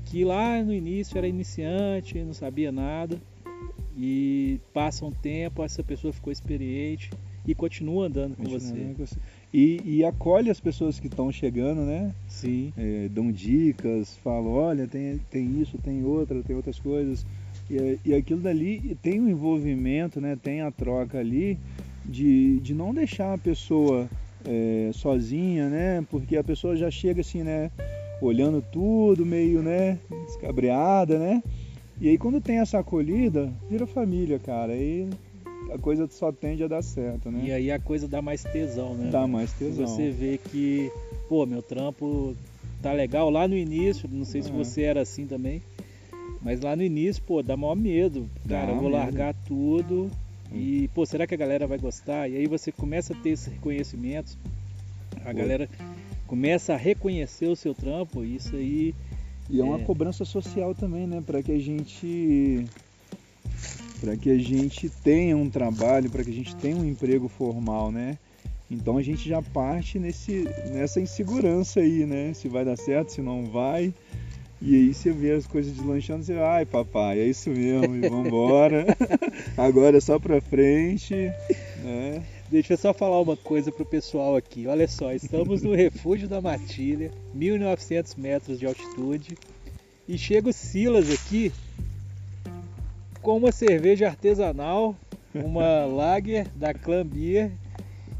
que 0.06 0.24
lá 0.24 0.62
no 0.62 0.72
início 0.72 1.18
era 1.18 1.26
iniciante, 1.26 2.22
não 2.22 2.32
sabia 2.32 2.70
nada, 2.70 3.20
e 3.96 4.60
passa 4.72 5.04
um 5.04 5.10
tempo, 5.10 5.62
essa 5.62 5.82
pessoa 5.82 6.12
ficou 6.12 6.32
experiente 6.32 7.10
e 7.46 7.54
continua 7.54 8.06
andando 8.06 8.36
com 8.36 8.44
continua 8.44 8.96
você. 8.98 9.16
E, 9.52 9.80
e, 9.84 10.04
acolhe 10.04 10.50
as 10.50 10.60
pessoas 10.60 10.98
que 11.00 11.06
estão 11.06 11.32
chegando, 11.32 11.82
né? 11.82 12.12
Sim. 12.28 12.72
É, 12.76 13.08
dão 13.08 13.30
dicas, 13.30 14.16
falam, 14.22 14.52
olha, 14.52 14.86
tem, 14.86 15.18
tem 15.30 15.60
isso, 15.60 15.78
tem 15.78 16.04
outra, 16.04 16.42
tem 16.42 16.54
outras 16.54 16.78
coisas. 16.78 17.24
E, 17.70 17.98
e 18.04 18.14
aquilo 18.14 18.40
dali 18.40 18.96
tem 19.00 19.20
um 19.20 19.28
envolvimento, 19.28 20.20
né? 20.20 20.36
tem 20.40 20.60
a 20.60 20.70
troca 20.70 21.18
ali 21.18 21.58
de, 22.04 22.60
de 22.60 22.74
não 22.74 22.92
deixar 22.92 23.34
a 23.34 23.38
pessoa 23.38 24.08
é, 24.44 24.90
sozinha, 24.92 25.68
né? 25.68 26.04
Porque 26.10 26.36
a 26.36 26.44
pessoa 26.44 26.76
já 26.76 26.90
chega 26.90 27.20
assim, 27.20 27.42
né? 27.42 27.70
Olhando 28.20 28.62
tudo, 28.72 29.26
meio, 29.26 29.62
né? 29.62 29.98
Escabreada, 30.28 31.18
né? 31.18 31.42
E 32.00 32.08
aí 32.08 32.18
quando 32.18 32.40
tem 32.40 32.58
essa 32.58 32.78
acolhida, 32.78 33.52
vira 33.68 33.86
família, 33.86 34.38
cara. 34.38 34.72
Aí 34.72 35.08
a 35.72 35.78
coisa 35.78 36.06
só 36.08 36.32
tende 36.32 36.62
a 36.64 36.68
dar 36.68 36.82
certo, 36.82 37.30
né? 37.30 37.44
E 37.44 37.52
aí 37.52 37.70
a 37.70 37.78
coisa 37.78 38.06
dá 38.06 38.22
mais 38.22 38.42
tesão, 38.42 38.94
né? 38.94 39.10
Dá 39.10 39.26
mais 39.26 39.52
tesão. 39.52 39.86
Você 39.86 40.10
vê 40.10 40.38
que, 40.38 40.90
pô, 41.28 41.44
meu 41.46 41.62
trampo 41.62 42.34
tá 42.82 42.92
legal 42.92 43.30
lá 43.30 43.48
no 43.48 43.56
início, 43.56 44.08
não 44.10 44.24
sei 44.24 44.42
se 44.42 44.50
você 44.50 44.82
era 44.82 45.00
assim 45.00 45.26
também. 45.26 45.62
Mas 46.42 46.60
lá 46.60 46.76
no 46.76 46.82
início, 46.82 47.22
pô, 47.22 47.42
dá 47.42 47.56
maior 47.56 47.74
medo. 47.74 48.28
Cara, 48.48 48.66
dá 48.66 48.72
eu 48.72 48.76
vou 48.76 48.90
medo. 48.90 48.96
largar 48.96 49.34
tudo 49.46 50.10
e, 50.52 50.88
pô, 50.94 51.04
será 51.04 51.26
que 51.26 51.34
a 51.34 51.38
galera 51.38 51.66
vai 51.66 51.78
gostar? 51.78 52.28
E 52.28 52.36
aí 52.36 52.46
você 52.46 52.70
começa 52.70 53.12
a 53.12 53.16
ter 53.16 53.30
esse 53.30 53.50
reconhecimento, 53.50 54.36
a 55.24 55.30
pô. 55.30 55.34
galera 55.34 55.68
começa 56.26 56.74
a 56.74 56.76
reconhecer 56.76 57.46
o 57.46 57.56
seu 57.56 57.74
trampo, 57.74 58.24
e 58.24 58.36
isso 58.36 58.54
aí. 58.54 58.94
E 59.48 59.60
é 59.60 59.64
uma 59.64 59.80
é... 59.80 59.84
cobrança 59.84 60.24
social 60.24 60.74
também, 60.74 61.06
né? 61.06 61.22
Para 61.24 61.42
que 61.42 61.52
a 61.52 61.58
gente. 61.58 62.64
Para 64.00 64.16
que 64.16 64.30
a 64.30 64.38
gente 64.38 64.88
tenha 64.88 65.36
um 65.36 65.48
trabalho, 65.48 66.10
para 66.10 66.22
que 66.22 66.30
a 66.30 66.34
gente 66.34 66.54
tenha 66.56 66.76
um 66.76 66.84
emprego 66.84 67.28
formal, 67.28 67.90
né? 67.90 68.18
Então 68.70 68.96
a 68.96 69.02
gente 69.02 69.28
já 69.28 69.40
parte 69.40 69.98
nesse, 69.98 70.48
nessa 70.70 71.00
insegurança 71.00 71.80
aí, 71.80 72.04
né? 72.04 72.32
Se 72.34 72.48
vai 72.48 72.64
dar 72.64 72.76
certo, 72.76 73.12
se 73.12 73.22
não 73.22 73.46
vai. 73.46 73.94
E 74.60 74.74
aí 74.74 74.94
você 74.94 75.12
vê 75.12 75.32
as 75.32 75.46
coisas 75.46 75.72
deslanchando, 75.72 76.24
você, 76.24 76.32
ai 76.34 76.64
papai, 76.64 77.20
é 77.20 77.26
isso 77.26 77.50
mesmo, 77.50 77.94
e 77.94 78.08
vambora. 78.08 78.86
Agora 79.56 79.98
é 79.98 80.00
só 80.00 80.18
pra 80.18 80.40
frente. 80.40 81.14
Né? 81.82 82.22
Deixa 82.50 82.72
eu 82.72 82.78
só 82.78 82.94
falar 82.94 83.20
uma 83.20 83.36
coisa 83.36 83.70
pro 83.70 83.84
pessoal 83.84 84.34
aqui. 84.34 84.66
Olha 84.66 84.88
só, 84.88 85.12
estamos 85.12 85.62
no 85.62 85.74
refúgio 85.74 86.26
da 86.26 86.40
Matilha, 86.40 87.10
1900 87.34 88.14
metros 88.14 88.58
de 88.58 88.66
altitude. 88.66 89.36
E 90.08 90.16
chega 90.16 90.48
o 90.48 90.52
Silas 90.52 91.10
aqui 91.10 91.52
com 93.26 93.36
uma 93.38 93.50
cerveja 93.50 94.06
artesanal, 94.06 94.94
uma 95.34 95.82
Lager 95.84 96.46
da 96.54 96.72
Clan 96.72 97.04
Beer. 97.04 97.50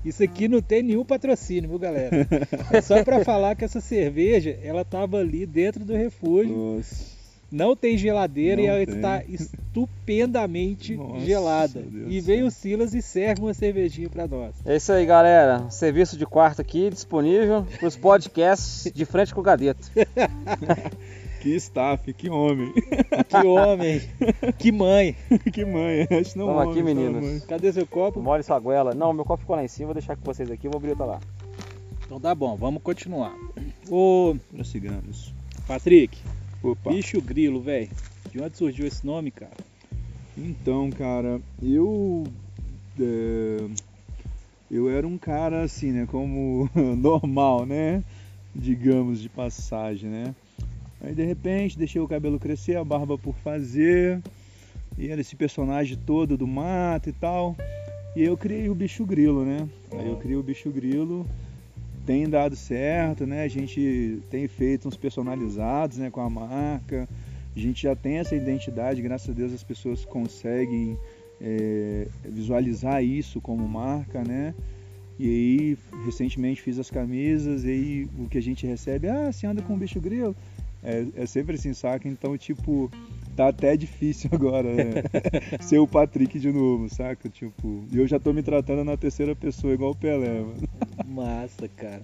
Isso 0.05 0.21
aqui 0.21 0.49
não 0.49 0.61
tem 0.61 0.83
nenhum 0.83 1.05
patrocínio, 1.05 1.71
viu, 1.71 1.79
galera? 1.79 2.27
É 2.73 2.81
só 2.83 3.05
para 3.05 3.25
falar 3.25 3.55
que 3.55 3.65
essa 3.65 3.81
cerveja, 3.81 4.59
ela 4.65 4.85
tava 4.85 5.19
ali 5.19 5.47
dentro 5.47 5.85
do 5.85 5.95
refúgio. 5.95 6.57
Nossa. 6.57 7.15
Não 7.53 7.77
tem 7.77 7.97
geladeira 7.97 8.57
Não 8.57 8.65
e 8.65 8.67
ela 8.67 8.85
tem. 8.85 8.97
está 8.97 9.23
estupendamente 9.29 10.95
Nossa, 10.99 11.25
gelada. 11.25 11.85
E 12.09 12.21
vem 12.21 12.43
o 12.43 12.51
Silas 12.51 12.93
e 12.93 13.01
serve 13.01 13.43
uma 13.43 13.55
cervejinha 13.55 14.11
para 14.11 14.27
nós. 14.27 14.57
É 14.65 14.75
isso 14.75 14.93
aí, 14.93 15.07
galera. 15.07 15.71
Serviço 15.71 16.19
de 16.19 16.27
quarto 16.27 16.61
aqui 16.61 16.91
disponível 16.91 17.65
para 17.79 17.87
os 17.87 17.97
podcasts 17.97 18.93
de 18.93 19.05
frente 19.05 19.33
com 19.33 19.41
o 19.41 19.45
Gadeto. 19.45 19.89
Que 21.47 21.55
staff, 21.55 22.13
que 22.13 22.29
homem. 22.29 22.73
Que 23.31 23.47
homem, 23.47 24.01
que 24.59 24.73
mãe. 24.73 25.15
que 25.53 25.65
mãe. 25.65 26.03
Acho 26.11 26.37
não 26.37 26.47
Vamos 26.47 26.63
homem, 26.63 26.73
aqui, 26.73 26.83
meninos. 26.83 27.23
mãe. 27.23 27.41
Cadê 27.47 27.73
seu 27.73 27.87
copo? 27.87 28.21
Mole 28.21 28.43
sua 28.43 28.59
goela. 28.59 28.93
Não, 28.97 29.13
meu 29.13 29.25
copo 29.25 29.43
ficou 29.43 29.55
lá 29.55 29.63
em 29.63 29.69
cima, 29.69 29.87
vou 29.87 29.95
deixar 29.95 30.17
com 30.17 30.25
vocês 30.25 30.51
aqui, 30.51 30.67
vou 30.67 30.79
abrir 30.79 30.91
outra 30.91 31.05
lá. 31.05 31.21
Então 32.05 32.19
tá 32.19 32.35
bom, 32.35 32.57
vamos 32.57 32.83
continuar. 32.83 33.33
Ô, 33.89 34.35
Prossigamos. 34.53 35.33
Patrick, 35.69 36.19
Opa. 36.65 36.91
bicho 36.91 37.23
grilo, 37.23 37.61
velho. 37.61 37.91
De 38.33 38.43
onde 38.43 38.57
surgiu 38.57 38.85
esse 38.85 39.07
nome, 39.07 39.31
cara? 39.31 39.57
Então, 40.37 40.91
cara, 40.91 41.41
eu. 41.63 42.25
é, 43.01 43.69
eu 44.69 44.91
era 44.91 45.07
um 45.07 45.17
cara 45.17 45.63
assim, 45.63 45.93
né? 45.93 46.09
Como 46.11 46.69
normal, 46.75 47.65
né? 47.65 48.03
Digamos, 48.53 49.21
de 49.21 49.29
passagem, 49.29 50.11
né? 50.11 50.35
Aí 51.07 51.15
de 51.15 51.25
repente 51.25 51.79
deixei 51.79 52.01
o 52.01 52.09
cabelo 52.09 52.37
crescer, 52.37 52.77
a 52.77 52.83
barba 52.83 53.17
por 53.17 53.37
fazer, 53.37 54.21
e 54.99 55.09
era 55.09 55.21
esse 55.21 55.37
personagem 55.37 55.97
todo 56.05 56.37
do 56.37 56.49
mato 56.49 57.09
e 57.09 57.13
tal. 57.13 57.55
E 58.17 58.25
eu 58.25 58.37
criei 58.37 58.69
o 58.69 58.75
bicho 58.75 59.07
grilo, 59.07 59.45
né? 59.45 59.69
Aí 59.93 60.09
eu 60.09 60.17
criei 60.17 60.37
o 60.37 60.43
bicho 60.43 60.69
grilo, 60.69 61.25
tem 62.05 62.29
dado 62.29 62.57
certo, 62.57 63.25
né? 63.25 63.45
A 63.45 63.49
gente 63.49 64.21
tem 64.33 64.49
feito 64.49 64.89
uns 64.89 64.97
personalizados, 64.97 65.99
né? 65.99 66.11
Com 66.11 66.23
a 66.23 66.29
marca. 66.29 67.09
A 67.55 67.59
gente 67.59 67.85
já 67.85 67.95
tem 67.95 68.19
essa 68.19 68.35
identidade, 68.35 69.01
graças 69.01 69.31
a 69.31 69.33
Deus 69.33 69.53
as 69.53 69.63
pessoas 69.63 70.05
conseguem 70.05 70.99
é, 71.41 72.09
visualizar 72.25 73.05
isso 73.05 73.41
como 73.41 73.69
marca, 73.69 74.25
né? 74.25 74.53
E 75.21 75.29
aí, 75.29 75.79
recentemente 76.05 76.61
fiz 76.61 76.81
as 76.81 76.91
camisas 76.91 77.65
e 77.65 77.71
aí 77.71 78.09
o 78.19 78.29
que 78.29 78.39
a 78.39 78.43
gente 78.43 78.67
recebe, 78.67 79.09
ah, 79.09 79.31
você 79.31 79.47
anda 79.47 79.63
com 79.63 79.75
um 79.75 79.79
bicho 79.79 80.01
grilo? 80.01 80.35
É, 80.83 81.07
é 81.15 81.27
sempre 81.27 81.57
assim, 81.57 81.75
saca? 81.75 82.09
Então, 82.09 82.37
tipo, 82.37 82.91
tá 83.35 83.49
até 83.49 83.77
difícil 83.77 84.31
agora 84.33 84.73
né? 84.73 85.03
ser 85.61 85.79
o 85.79 85.87
Patrick 85.87 86.39
de 86.39 86.53
novo, 86.53 86.89
saca? 86.89 87.29
Tipo, 87.29 87.85
e 87.91 87.99
eu 87.99 88.07
já 88.07 88.19
tô 88.19 88.33
me 88.33 88.43
tratando 88.43 88.85
na 88.85 88.97
terceira 88.97 89.35
pessoa, 89.35 89.75
igual 89.75 89.93
o 89.93 89.97
Pelé, 89.97 90.41
mano. 90.41 90.63
Massa, 91.07 91.69
cara. 91.69 92.03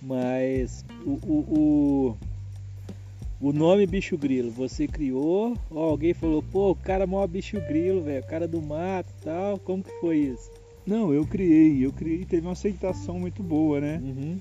Mas 0.00 0.84
o, 1.04 1.12
o, 1.12 2.16
o, 3.40 3.48
o 3.48 3.52
nome 3.52 3.86
bicho 3.86 4.16
grilo, 4.16 4.50
você 4.50 4.86
criou? 4.86 5.56
Ou 5.70 5.82
alguém 5.82 6.12
falou, 6.12 6.42
pô, 6.42 6.70
o 6.70 6.76
cara 6.76 7.04
é 7.04 7.06
maior 7.06 7.26
bicho 7.26 7.60
grilo, 7.66 8.02
velho, 8.02 8.22
o 8.22 8.26
cara 8.26 8.46
do 8.46 8.60
mato 8.60 9.10
e 9.20 9.24
tal. 9.24 9.58
Como 9.58 9.82
que 9.82 9.90
foi 10.00 10.18
isso? 10.18 10.50
Não, 10.86 11.12
eu 11.12 11.26
criei, 11.26 11.84
eu 11.84 11.92
criei, 11.92 12.24
teve 12.24 12.46
uma 12.46 12.52
aceitação 12.52 13.18
muito 13.18 13.42
boa, 13.42 13.80
né? 13.80 14.00
Uhum. 14.02 14.38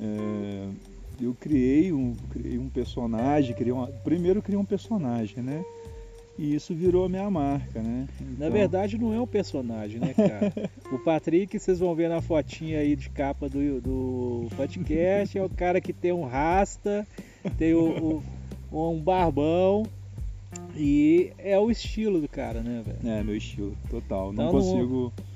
É, 0.00 0.91
eu 1.20 1.34
criei 1.38 1.92
um, 1.92 2.14
criei 2.30 2.58
um 2.58 2.68
personagem, 2.68 3.54
criei 3.54 3.72
uma, 3.72 3.86
primeiro 3.86 4.40
criei 4.42 4.58
um 4.60 4.64
personagem, 4.64 5.42
né? 5.42 5.64
E 6.38 6.54
isso 6.54 6.74
virou 6.74 7.04
a 7.04 7.08
minha 7.10 7.30
marca, 7.30 7.82
né? 7.82 8.08
Na 8.38 8.46
Então, 8.46 8.50
verdade 8.52 8.96
não 8.98 9.12
é 9.12 9.20
um 9.20 9.26
personagem, 9.26 10.00
né, 10.00 10.14
cara? 10.14 10.52
o 10.90 10.98
Patrick, 10.98 11.58
vocês 11.58 11.78
vão 11.78 11.94
ver 11.94 12.08
na 12.08 12.22
fotinha 12.22 12.78
aí 12.78 12.96
de 12.96 13.10
capa 13.10 13.48
do, 13.48 13.80
do 13.80 14.46
podcast, 14.56 15.36
é 15.36 15.44
o 15.44 15.50
cara 15.50 15.80
que 15.80 15.92
tem 15.92 16.10
um 16.12 16.24
rasta, 16.24 17.06
tem 17.58 17.74
o, 17.74 18.22
o- 18.72 18.90
um 18.90 18.98
barbão 19.00 19.84
e 20.74 21.32
é 21.38 21.58
o 21.58 21.70
estilo 21.70 22.20
do 22.20 22.28
cara, 22.28 22.62
né, 22.62 22.82
velho? 22.84 23.14
É, 23.14 23.22
meu 23.22 23.36
estilo, 23.36 23.76
total. 23.90 24.32
Então 24.32 24.46
não 24.46 24.52
não- 24.52 24.60
consigo, 24.60 25.12
não 25.16 25.31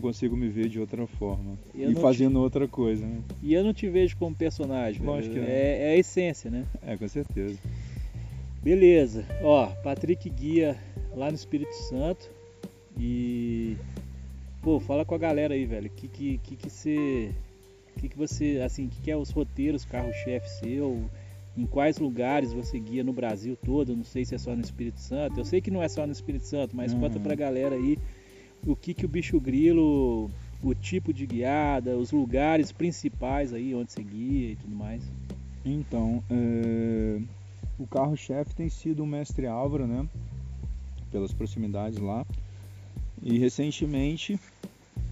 consigo 0.00 0.36
me 0.36 0.48
ver 0.48 0.68
de 0.68 0.80
outra 0.80 1.06
forma. 1.06 1.58
E 1.74 1.84
não 1.86 2.00
fazendo 2.00 2.40
outra 2.40 2.66
coisa, 2.66 3.06
né? 3.06 3.20
E 3.42 3.52
eu 3.54 3.62
não 3.64 3.72
te 3.74 3.88
vejo 3.88 4.16
como 4.16 4.34
personagem, 4.34 5.00
velho. 5.00 5.12
Lógico 5.12 5.34
que 5.34 5.40
não. 5.40 5.46
é, 5.46 5.90
é 5.90 5.92
a 5.92 5.96
essência, 5.96 6.50
né? 6.50 6.64
É, 6.86 6.96
com 6.96 7.06
certeza. 7.08 7.58
Beleza. 8.62 9.24
Ó, 9.42 9.66
Patrick 9.82 10.28
Guia 10.30 10.76
lá 11.14 11.28
no 11.28 11.34
Espírito 11.34 11.74
Santo. 11.88 12.30
E 12.98 13.76
pô, 14.62 14.80
fala 14.80 15.04
com 15.04 15.14
a 15.14 15.18
galera 15.18 15.54
aí, 15.54 15.66
velho. 15.66 15.90
Que 15.90 16.08
que 16.08 16.38
que 16.38 16.56
que 16.56 16.70
você 16.70 17.30
que 18.00 18.08
que 18.08 18.16
você, 18.16 18.60
assim, 18.64 18.88
que 18.88 19.00
que 19.02 19.10
é 19.10 19.16
os 19.16 19.30
roteiros 19.30 19.84
carro-chefe 19.84 20.48
seu? 20.60 21.02
Em 21.56 21.66
quais 21.66 21.98
lugares 21.98 22.52
você 22.52 22.80
guia 22.80 23.04
no 23.04 23.12
Brasil 23.12 23.56
todo? 23.64 23.92
Eu 23.92 23.96
não 23.96 24.04
sei 24.04 24.24
se 24.24 24.34
é 24.34 24.38
só 24.38 24.54
no 24.56 24.60
Espírito 24.62 24.98
Santo. 24.98 25.38
Eu 25.38 25.44
sei 25.44 25.60
que 25.60 25.70
não 25.70 25.82
é 25.82 25.88
só 25.88 26.04
no 26.06 26.12
Espírito 26.12 26.46
Santo, 26.46 26.74
mas 26.74 26.92
Uhum. 26.92 27.00
conta 27.00 27.20
pra 27.20 27.34
galera 27.36 27.76
aí 27.76 27.96
o 28.66 28.74
que 28.74 28.94
que 28.94 29.04
o 29.04 29.08
bicho 29.08 29.38
grilo, 29.40 30.30
o 30.62 30.74
tipo 30.74 31.12
de 31.12 31.26
guiada, 31.26 31.96
os 31.96 32.10
lugares 32.10 32.72
principais 32.72 33.52
aí 33.52 33.74
onde 33.74 33.92
você 33.92 34.02
guia 34.02 34.52
e 34.52 34.56
tudo 34.56 34.74
mais. 34.74 35.02
Então, 35.64 36.22
é, 36.30 37.20
o 37.78 37.86
carro-chefe 37.86 38.54
tem 38.54 38.68
sido 38.68 39.02
o 39.02 39.06
mestre 39.06 39.46
Álvaro, 39.46 39.86
né? 39.86 40.06
Pelas 41.10 41.32
proximidades 41.32 41.98
lá. 41.98 42.26
E 43.22 43.38
recentemente 43.38 44.38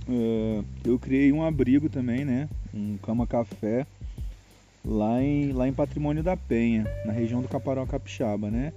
é, 0.08 0.64
eu 0.84 0.98
criei 0.98 1.32
um 1.32 1.42
abrigo 1.42 1.88
também, 1.88 2.24
né? 2.24 2.48
Um 2.74 2.96
cama-café 2.98 3.86
lá 4.84 5.22
em, 5.22 5.52
lá 5.52 5.68
em 5.68 5.72
Patrimônio 5.72 6.22
da 6.22 6.36
Penha, 6.36 6.84
na 7.04 7.12
região 7.12 7.40
do 7.40 7.48
Caparó 7.48 7.86
Capixaba, 7.86 8.50
né? 8.50 8.72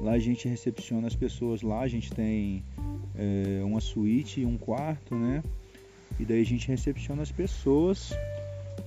Lá 0.00 0.12
a 0.12 0.18
gente 0.18 0.48
recepciona 0.48 1.06
as 1.06 1.14
pessoas 1.14 1.62
lá, 1.62 1.80
a 1.80 1.88
gente 1.88 2.12
tem 2.12 2.62
é, 3.16 3.62
uma 3.64 3.80
suíte 3.80 4.40
e 4.40 4.46
um 4.46 4.56
quarto, 4.56 5.14
né? 5.14 5.42
E 6.18 6.24
daí 6.24 6.40
a 6.40 6.44
gente 6.44 6.68
recepciona 6.68 7.22
as 7.22 7.32
pessoas. 7.32 8.12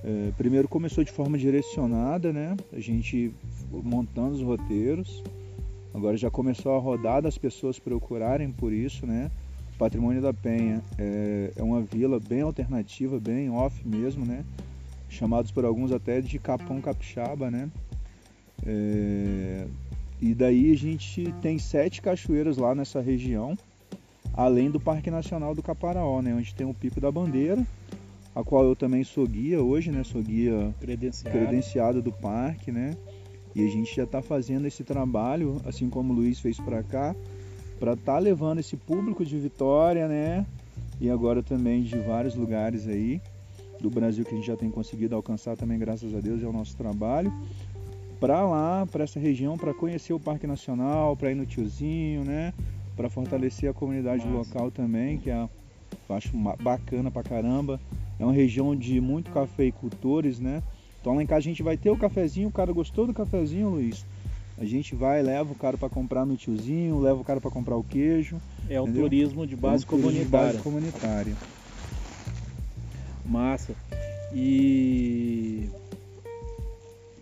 É, 0.04 0.30
primeiro 0.36 0.68
começou 0.68 1.04
de 1.04 1.10
forma 1.10 1.36
direcionada, 1.36 2.32
né? 2.32 2.56
A 2.72 2.80
gente 2.80 3.32
montando 3.70 4.34
os 4.34 4.42
roteiros. 4.42 5.22
Agora 5.92 6.16
já 6.16 6.30
começou 6.30 6.74
a 6.76 6.78
rodar 6.78 7.22
das 7.22 7.38
pessoas 7.38 7.78
procurarem 7.78 8.50
por 8.50 8.72
isso, 8.72 9.06
né? 9.06 9.30
Patrimônio 9.78 10.22
da 10.22 10.32
Penha 10.32 10.82
é, 10.98 11.52
é 11.56 11.62
uma 11.62 11.82
vila 11.82 12.18
bem 12.18 12.40
alternativa, 12.40 13.18
bem 13.18 13.50
off 13.50 13.86
mesmo, 13.86 14.24
né? 14.24 14.44
Chamados 15.08 15.50
por 15.50 15.64
alguns 15.64 15.92
até 15.92 16.20
de 16.20 16.38
Capão 16.38 16.80
Capixaba, 16.80 17.50
né? 17.50 17.70
É, 18.66 19.66
e 20.20 20.34
daí 20.34 20.72
a 20.72 20.76
gente 20.76 21.32
tem 21.42 21.58
sete 21.58 22.00
cachoeiras 22.00 22.56
lá 22.56 22.74
nessa 22.74 23.00
região, 23.00 23.56
além 24.36 24.70
do 24.70 24.78
Parque 24.78 25.10
Nacional 25.10 25.54
do 25.54 25.62
Caparaó, 25.62 26.20
né? 26.20 26.34
Onde 26.34 26.54
tem 26.54 26.66
o 26.66 26.74
Pico 26.74 27.00
da 27.00 27.10
Bandeira, 27.10 27.66
a 28.34 28.44
qual 28.44 28.64
eu 28.64 28.76
também 28.76 29.02
sou 29.02 29.26
guia 29.26 29.62
hoje, 29.62 29.90
né? 29.90 30.04
Sou 30.04 30.22
guia 30.22 30.74
Credenciado. 30.78 31.38
credenciado 31.38 32.02
do 32.02 32.12
parque, 32.12 32.70
né? 32.70 32.94
E 33.54 33.66
a 33.66 33.70
gente 33.70 33.96
já 33.96 34.04
está 34.04 34.20
fazendo 34.20 34.66
esse 34.66 34.84
trabalho, 34.84 35.60
assim 35.64 35.88
como 35.88 36.12
o 36.12 36.16
Luiz 36.16 36.38
fez 36.38 36.60
para 36.60 36.82
cá, 36.82 37.16
para 37.80 37.94
estar 37.94 38.12
tá 38.12 38.18
levando 38.18 38.58
esse 38.58 38.76
público 38.76 39.24
de 39.24 39.38
Vitória, 39.38 40.06
né? 40.06 40.44
E 41.00 41.08
agora 41.08 41.42
também 41.42 41.82
de 41.82 41.98
vários 41.98 42.34
lugares 42.34 42.86
aí 42.86 43.20
do 43.80 43.88
Brasil 43.88 44.24
que 44.24 44.32
a 44.32 44.36
gente 44.36 44.46
já 44.46 44.56
tem 44.56 44.70
conseguido 44.70 45.14
alcançar 45.14 45.56
também, 45.56 45.78
graças 45.78 46.14
a 46.14 46.20
Deus, 46.20 46.42
é 46.42 46.46
o 46.46 46.52
nosso 46.52 46.76
trabalho. 46.76 47.32
Para 48.20 48.46
lá, 48.46 48.86
para 48.86 49.04
essa 49.04 49.20
região, 49.20 49.56
para 49.56 49.72
conhecer 49.72 50.12
o 50.12 50.20
Parque 50.20 50.46
Nacional, 50.46 51.16
para 51.16 51.30
ir 51.30 51.34
no 51.34 51.46
Tiozinho, 51.46 52.24
né? 52.24 52.52
Para 52.96 53.10
fortalecer 53.10 53.68
a 53.70 53.74
comunidade 53.74 54.26
local 54.26 54.70
também, 54.70 55.18
que 55.18 55.28
é, 55.30 55.46
eu 56.08 56.16
acho 56.16 56.30
bacana 56.62 57.10
pra 57.10 57.22
caramba. 57.22 57.78
É 58.18 58.24
uma 58.24 58.32
região 58.32 58.74
de 58.74 59.00
muito 59.00 59.30
cafeicultores, 59.30 60.40
né? 60.40 60.62
Então 61.00 61.14
lá 61.14 61.22
em 61.22 61.26
casa 61.26 61.40
a 61.40 61.42
gente 61.42 61.62
vai 61.62 61.76
ter 61.76 61.90
o 61.90 61.96
cafezinho, 61.96 62.48
o 62.48 62.52
cara 62.52 62.72
gostou 62.72 63.06
do 63.06 63.12
cafezinho, 63.12 63.68
Luiz. 63.68 64.04
A 64.58 64.64
gente 64.64 64.94
vai, 64.94 65.22
leva 65.22 65.52
o 65.52 65.54
cara 65.54 65.76
para 65.76 65.90
comprar 65.90 66.24
no 66.24 66.34
tiozinho, 66.34 66.98
leva 66.98 67.20
o 67.20 67.24
cara 67.24 67.38
para 67.40 67.50
comprar 67.50 67.76
o 67.76 67.84
queijo. 67.84 68.40
É 68.70 68.80
um 68.80 68.84
Entendeu? 68.84 69.02
turismo 69.02 69.46
de 69.46 69.54
base 69.54 69.84
É 69.84 69.86
um 69.86 69.90
turismo 69.90 70.10
de 70.12 70.16
comunitária. 70.16 70.52
base 70.52 70.62
comunitária. 70.62 71.36
Massa. 73.24 73.74
E. 74.34 75.68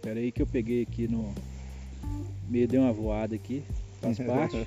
Pera 0.01 0.21
aí 0.21 0.31
que 0.31 0.43
eu 0.43 0.47
peguei 0.47 0.83
aqui 0.83 1.09
no. 1.09 1.35
Me 2.49 2.67
deu 2.67 2.83
uma 2.83 2.93
voada 2.93 3.35
aqui. 3.35 3.65
Faz 4.01 4.19
parte. 4.25 4.67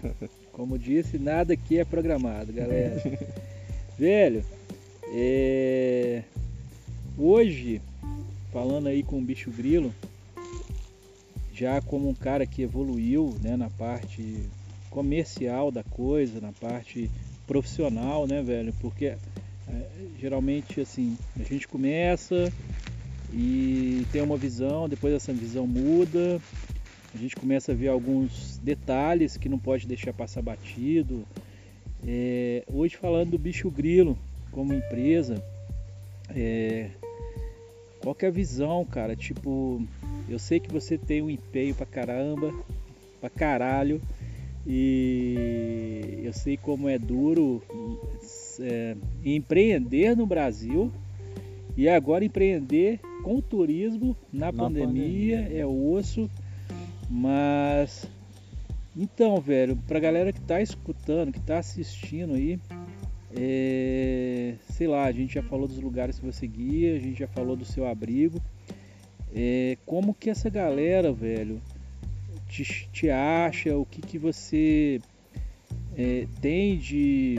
Como 0.57 0.79
disse, 0.79 1.19
nada 1.19 1.53
aqui 1.53 1.77
é 1.77 1.85
programado, 1.85 2.51
galera. 2.51 2.99
Velho, 3.95 4.43
é... 5.13 6.23
hoje, 7.15 7.79
falando 8.51 8.87
aí 8.87 9.03
com 9.03 9.19
o 9.19 9.21
bicho 9.21 9.51
grilo, 9.51 9.93
já 11.53 11.79
como 11.79 12.09
um 12.09 12.13
cara 12.15 12.47
que 12.47 12.63
evoluiu 12.63 13.37
né, 13.39 13.55
na 13.55 13.69
parte 13.69 14.49
comercial 14.89 15.69
da 15.71 15.83
coisa, 15.83 16.41
na 16.41 16.51
parte 16.51 17.07
profissional, 17.45 18.25
né, 18.25 18.41
velho? 18.41 18.73
Porque 18.81 19.15
É, 19.69 19.85
geralmente 20.19 20.81
assim, 20.81 21.17
a 21.39 21.43
gente 21.43 21.67
começa 21.67 22.51
e 23.33 24.07
tem 24.11 24.21
uma 24.21 24.37
visão, 24.37 24.87
depois 24.87 25.13
essa 25.13 25.33
visão 25.33 25.67
muda, 25.67 26.41
a 27.17 27.19
gente 27.19 27.35
começa 27.35 27.71
a 27.71 27.75
ver 27.75 27.87
alguns 27.87 28.59
detalhes 28.59 29.37
que 29.37 29.49
não 29.49 29.57
pode 29.57 29.87
deixar 29.87 30.13
passar 30.13 30.43
batido. 30.43 31.25
É, 32.05 32.63
hoje 32.71 32.95
falando 32.95 33.31
do 33.31 33.39
bicho 33.39 33.71
grilo 33.71 34.15
como 34.51 34.71
empresa, 34.71 35.43
é, 36.29 36.91
qual 37.99 38.13
que 38.13 38.23
é 38.23 38.27
a 38.27 38.31
visão, 38.31 38.85
cara? 38.85 39.15
Tipo, 39.15 39.81
eu 40.29 40.37
sei 40.37 40.59
que 40.59 40.71
você 40.71 40.95
tem 40.95 41.23
um 41.23 41.29
empenho 41.29 41.73
pra 41.73 41.87
caramba, 41.87 42.53
pra 43.19 43.31
caralho, 43.31 43.99
e 44.65 46.21
eu 46.23 46.33
sei 46.33 46.55
como 46.55 46.87
é 46.87 46.99
duro 46.99 47.63
é, 48.59 48.95
empreender 49.25 50.15
no 50.15 50.27
Brasil 50.27 50.91
e 51.75 51.89
agora 51.89 52.23
empreender 52.23 52.99
com 53.23 53.41
turismo 53.41 54.15
na, 54.31 54.51
na 54.51 54.53
pandemia, 54.53 55.37
pandemia, 55.37 55.59
é 55.59 55.65
osso, 55.65 56.29
mas 57.09 58.07
então, 58.95 59.39
velho, 59.39 59.75
pra 59.87 59.99
galera 59.99 60.33
que 60.33 60.41
tá 60.41 60.59
escutando, 60.59 61.31
que 61.31 61.39
tá 61.39 61.59
assistindo 61.59 62.33
aí, 62.33 62.59
é, 63.35 64.55
sei 64.71 64.87
lá, 64.87 65.03
a 65.03 65.11
gente 65.11 65.35
já 65.35 65.43
falou 65.43 65.67
dos 65.67 65.79
lugares 65.79 66.17
que 66.17 66.25
você 66.25 66.47
guia, 66.47 66.95
a 66.95 66.99
gente 66.99 67.19
já 67.19 67.27
falou 67.27 67.55
do 67.55 67.63
seu 67.63 67.85
abrigo. 67.85 68.41
É, 69.35 69.77
como 69.85 70.15
que 70.15 70.31
essa 70.31 70.49
galera, 70.49 71.13
velho, 71.13 71.61
te, 72.49 72.89
te 72.91 73.09
acha? 73.11 73.77
O 73.77 73.85
que, 73.85 74.01
que 74.01 74.17
você 74.17 74.99
é, 75.95 76.25
tem 76.41 76.77
de, 76.77 77.35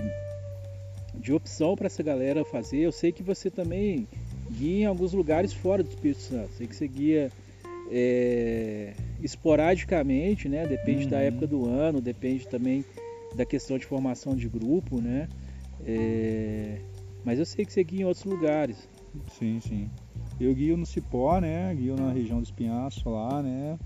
de 1.14 1.32
opção 1.32 1.74
para 1.74 1.86
essa 1.86 2.04
galera 2.04 2.44
fazer? 2.44 2.78
Eu 2.78 2.92
sei 2.92 3.10
que 3.10 3.22
você 3.22 3.50
também 3.50 4.06
guia 4.52 4.82
em 4.82 4.86
alguns 4.86 5.12
lugares 5.12 5.52
fora 5.52 5.82
do 5.82 5.88
Espírito 5.88 6.20
Santo. 6.20 6.52
Sei 6.52 6.68
que 6.68 6.76
você 6.76 6.86
guia 6.86 7.32
é, 7.90 8.92
esporadicamente, 9.22 10.48
né? 10.48 10.66
Depende 10.66 11.04
uhum. 11.04 11.10
da 11.10 11.18
época 11.18 11.46
do 11.46 11.66
ano, 11.66 12.00
depende 12.00 12.46
também 12.46 12.84
da 13.34 13.44
questão 13.44 13.78
de 13.78 13.86
formação 13.86 14.34
de 14.34 14.48
grupo, 14.48 15.00
né? 15.00 15.28
É, 15.84 16.78
mas 17.24 17.38
eu 17.38 17.46
sei 17.46 17.64
que 17.64 17.72
você 17.72 17.82
guia 17.84 18.02
em 18.02 18.04
outros 18.04 18.24
lugares. 18.24 18.88
Sim, 19.38 19.60
sim. 19.60 19.90
Eu 20.40 20.54
guio 20.54 20.76
no 20.76 20.86
Cipó, 20.86 21.40
né? 21.40 21.74
Guio 21.74 21.96
na 21.96 22.12
região 22.12 22.38
do 22.38 22.44
Espinhaço 22.44 23.08
lá, 23.08 23.42
né? 23.42 23.78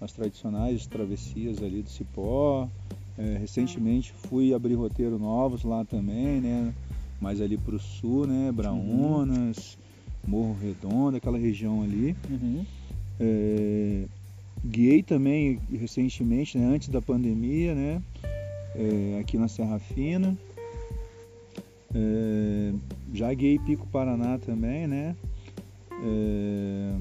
As 0.00 0.12
tradicionais 0.12 0.86
travessias 0.86 1.62
ali 1.62 1.82
do 1.82 1.90
Cipó. 1.90 2.68
É, 3.16 3.36
recentemente 3.36 4.12
fui 4.12 4.54
abrir 4.54 4.74
roteiro 4.74 5.18
novos 5.18 5.64
lá 5.64 5.84
também, 5.84 6.40
né? 6.40 6.72
Mais 7.20 7.40
ali 7.40 7.56
pro 7.58 7.78
sul, 7.78 8.26
né? 8.26 8.52
Braunas, 8.52 9.76
uhum. 10.24 10.30
Morro 10.30 10.56
Redondo, 10.62 11.16
aquela 11.16 11.36
região 11.36 11.82
ali. 11.82 12.14
Uhum. 12.30 12.64
É, 13.18 14.04
guiei 14.64 15.02
também 15.02 15.60
recentemente, 15.70 16.58
né? 16.58 16.66
Antes 16.66 16.88
da 16.88 17.00
pandemia, 17.00 17.74
né? 17.74 18.02
É, 18.74 19.20
aqui 19.20 19.36
na 19.38 19.48
Serra 19.48 19.78
Fina. 19.78 20.36
É, 21.94 22.72
já 23.12 23.32
guiei 23.32 23.58
Pico 23.58 23.86
Paraná 23.86 24.38
também, 24.38 24.86
né? 24.86 25.16
É, 26.02 26.94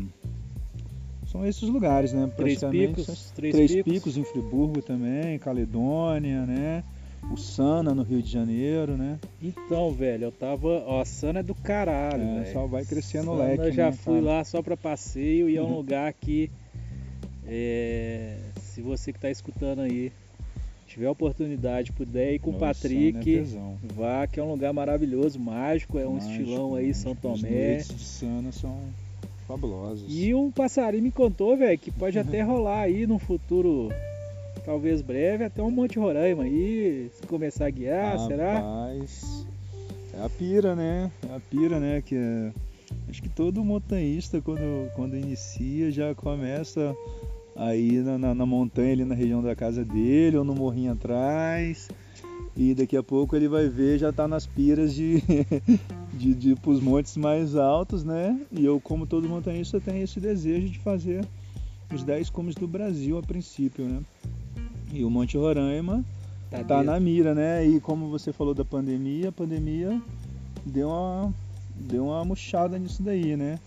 são 1.28 1.46
esses 1.46 1.68
lugares, 1.70 2.14
né? 2.14 2.32
Três 2.36 2.64
picos, 2.64 3.32
três, 3.36 3.54
três 3.54 3.72
picos. 3.72 3.94
picos. 3.94 4.18
em 4.18 4.24
Friburgo 4.24 4.82
também, 4.82 5.38
Caledônia, 5.38 6.46
né? 6.46 6.84
O 7.32 7.36
Sana 7.36 7.94
no 7.94 8.04
Rio 8.04 8.22
de 8.22 8.32
Janeiro, 8.32 8.96
né? 8.96 9.20
Então, 9.42 9.92
velho, 9.92 10.26
eu 10.26 10.32
tava. 10.32 10.84
Ó, 10.86 11.02
a 11.02 11.06
Sana 11.06 11.40
é 11.40 11.44
do 11.44 11.54
caralho, 11.54 12.24
é, 12.24 12.40
velho. 12.40 12.54
Só 12.54 12.66
vai 12.66 12.86
crescendo 12.86 13.32
o 13.32 13.36
leque. 13.36 13.66
Eu 13.66 13.72
já 13.74 13.88
né, 13.88 13.92
fui 13.92 14.22
cara? 14.22 14.26
lá 14.26 14.44
só 14.44 14.62
pra 14.62 14.78
passeio 14.78 15.50
e 15.50 15.58
é 15.58 15.62
um 15.62 15.76
lugar 15.76 16.14
que. 16.14 16.50
É, 17.48 18.38
se 18.60 18.82
você 18.82 19.14
que 19.14 19.20
tá 19.20 19.32
escutando 19.32 19.82
aí 19.82 20.12
tiver 20.86 21.10
oportunidade, 21.10 21.92
puder 21.92 22.34
ir 22.34 22.40
com 22.40 22.52
o 22.52 22.54
Patrick, 22.54 23.40
é 23.40 23.94
vá, 23.94 24.26
que 24.26 24.40
é 24.40 24.44
um 24.44 24.52
lugar 24.52 24.74
maravilhoso, 24.74 25.40
mágico, 25.40 26.00
é 26.00 26.08
um 26.08 26.14
mágico, 26.14 26.32
estilão 26.32 26.76
aí, 26.76 26.88
mágico. 26.88 27.04
São 27.04 27.16
Tomé. 27.16 27.78
Os 27.78 27.88
de 27.88 28.04
Sana 28.04 28.52
são 28.52 28.80
fabulosos. 29.48 30.06
E 30.08 30.34
um 30.34 30.50
passarinho 30.50 31.04
me 31.04 31.12
contou, 31.12 31.56
velho, 31.56 31.78
que 31.78 31.92
pode 31.92 32.18
até 32.18 32.42
rolar 32.44 32.82
aí 32.82 33.06
no 33.06 33.20
futuro, 33.20 33.90
talvez 34.66 35.02
breve, 35.02 35.44
até 35.44 35.62
um 35.62 35.72
Monte 35.72 36.00
Roraima 36.00 36.44
aí, 36.44 37.10
se 37.14 37.28
começar 37.28 37.68
a 37.68 37.70
guiar, 37.70 38.18
Rapaz, 38.18 38.28
será? 38.28 38.90
É 40.14 40.26
a 40.26 40.30
pira, 40.30 40.76
né? 40.76 41.12
É 41.30 41.36
a 41.36 41.40
pira, 41.40 41.80
né? 41.80 42.02
Que 42.02 42.16
é... 42.16 42.52
Acho 43.10 43.22
que 43.22 43.30
todo 43.30 43.64
montanhista, 43.64 44.42
quando, 44.42 44.92
quando 44.96 45.16
inicia, 45.16 45.92
já 45.92 46.16
começa 46.16 46.96
aí 47.58 48.00
na, 48.02 48.18
na, 48.18 48.36
na, 48.36 48.46
montanha 48.46 48.94
ali 48.94 49.04
na 49.04 49.16
região 49.16 49.42
da 49.42 49.56
casa 49.56 49.84
dele 49.84 50.38
ou 50.38 50.44
no 50.44 50.54
morrinho 50.54 50.92
atrás 50.92 51.90
e 52.56 52.74
daqui 52.76 52.96
a 52.96 53.04
pouco 53.04 53.36
ele 53.36 53.48
vai 53.48 53.68
ver 53.68 53.98
já 53.98 54.10
está 54.10 54.28
nas 54.28 54.46
piras 54.46 54.94
de, 54.94 55.22
de, 56.14 56.34
de 56.34 56.56
para 56.56 56.72
os 56.72 56.80
montes 56.80 57.18
mais 57.18 57.56
altos, 57.56 58.04
né? 58.04 58.40
E 58.52 58.64
eu, 58.64 58.80
como 58.80 59.06
todo 59.06 59.28
montanhista, 59.28 59.80
tenho 59.80 60.04
esse 60.04 60.20
desejo 60.20 60.70
de 60.70 60.80
fazer 60.80 61.26
os 61.94 62.04
10 62.04 62.30
cumes 62.30 62.56
do 62.56 62.68
Brasil 62.68 63.18
a 63.18 63.24
princípio, 63.24 63.86
né? 63.86 64.02
E 64.92 65.04
o 65.04 65.10
Monte 65.10 65.38
Roraima 65.38 66.04
tá, 66.50 66.64
tá 66.64 66.84
na 66.84 67.00
mira, 67.00 67.36
né? 67.36 67.66
E 67.66 67.80
como 67.80 68.10
você 68.10 68.32
falou 68.32 68.54
da 68.54 68.66
pandemia, 68.66 69.30
a 69.30 69.32
pandemia 69.32 70.02
deu 70.66 70.90
uma, 70.90 71.34
deu 71.76 72.06
uma 72.06 72.24
murchada 72.26 72.78
nisso 72.78 73.04
daí, 73.04 73.36
né? 73.36 73.60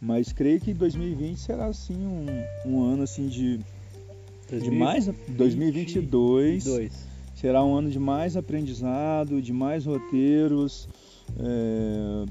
Mas 0.00 0.32
creio 0.32 0.60
que 0.60 0.72
2020 0.72 1.38
será 1.38 1.66
assim 1.66 1.96
um, 1.96 2.26
um 2.64 2.82
ano 2.84 3.02
assim 3.02 3.26
de, 3.26 3.58
de 4.48 4.70
mais 4.70 5.10
2022 5.28 6.64
22. 6.64 6.92
será 7.34 7.64
um 7.64 7.74
ano 7.74 7.90
de 7.90 7.98
mais 7.98 8.36
aprendizado, 8.36 9.42
de 9.42 9.52
mais 9.52 9.86
roteiros. 9.86 10.88
É, 11.38 12.24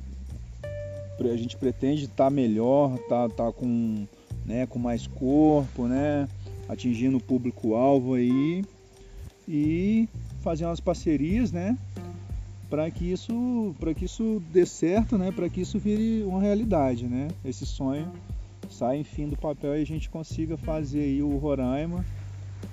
a 1.31 1.35
gente 1.35 1.57
pretende 1.57 2.05
estar 2.05 2.25
tá 2.25 2.29
melhor, 2.29 2.95
estar 2.95 3.29
tá, 3.29 3.45
tá 3.45 3.51
com, 3.51 4.05
né, 4.45 4.65
com 4.65 4.79
mais 4.79 5.07
corpo, 5.07 5.87
né, 5.87 6.27
atingindo 6.69 7.17
o 7.17 7.21
público-alvo 7.21 8.13
aí 8.13 8.63
e 9.47 10.07
fazer 10.41 10.65
umas 10.65 10.79
parcerias, 10.79 11.51
né, 11.51 11.77
para 12.69 12.89
que 12.91 13.11
isso 13.11 13.75
para 13.79 13.93
que 13.93 14.05
isso 14.05 14.41
dê 14.51 14.65
certo, 14.65 15.17
né? 15.17 15.31
Para 15.31 15.49
que 15.49 15.61
isso 15.61 15.79
vire 15.79 16.23
uma 16.23 16.41
realidade, 16.41 17.05
né? 17.05 17.29
Esse 17.43 17.65
sonho 17.65 18.11
saia 18.69 18.97
enfim 18.97 19.29
do 19.29 19.37
papel 19.37 19.77
e 19.77 19.81
a 19.81 19.85
gente 19.85 20.09
consiga 20.09 20.57
fazer 20.57 21.01
aí 21.01 21.23
o 21.23 21.37
Roraima 21.37 22.05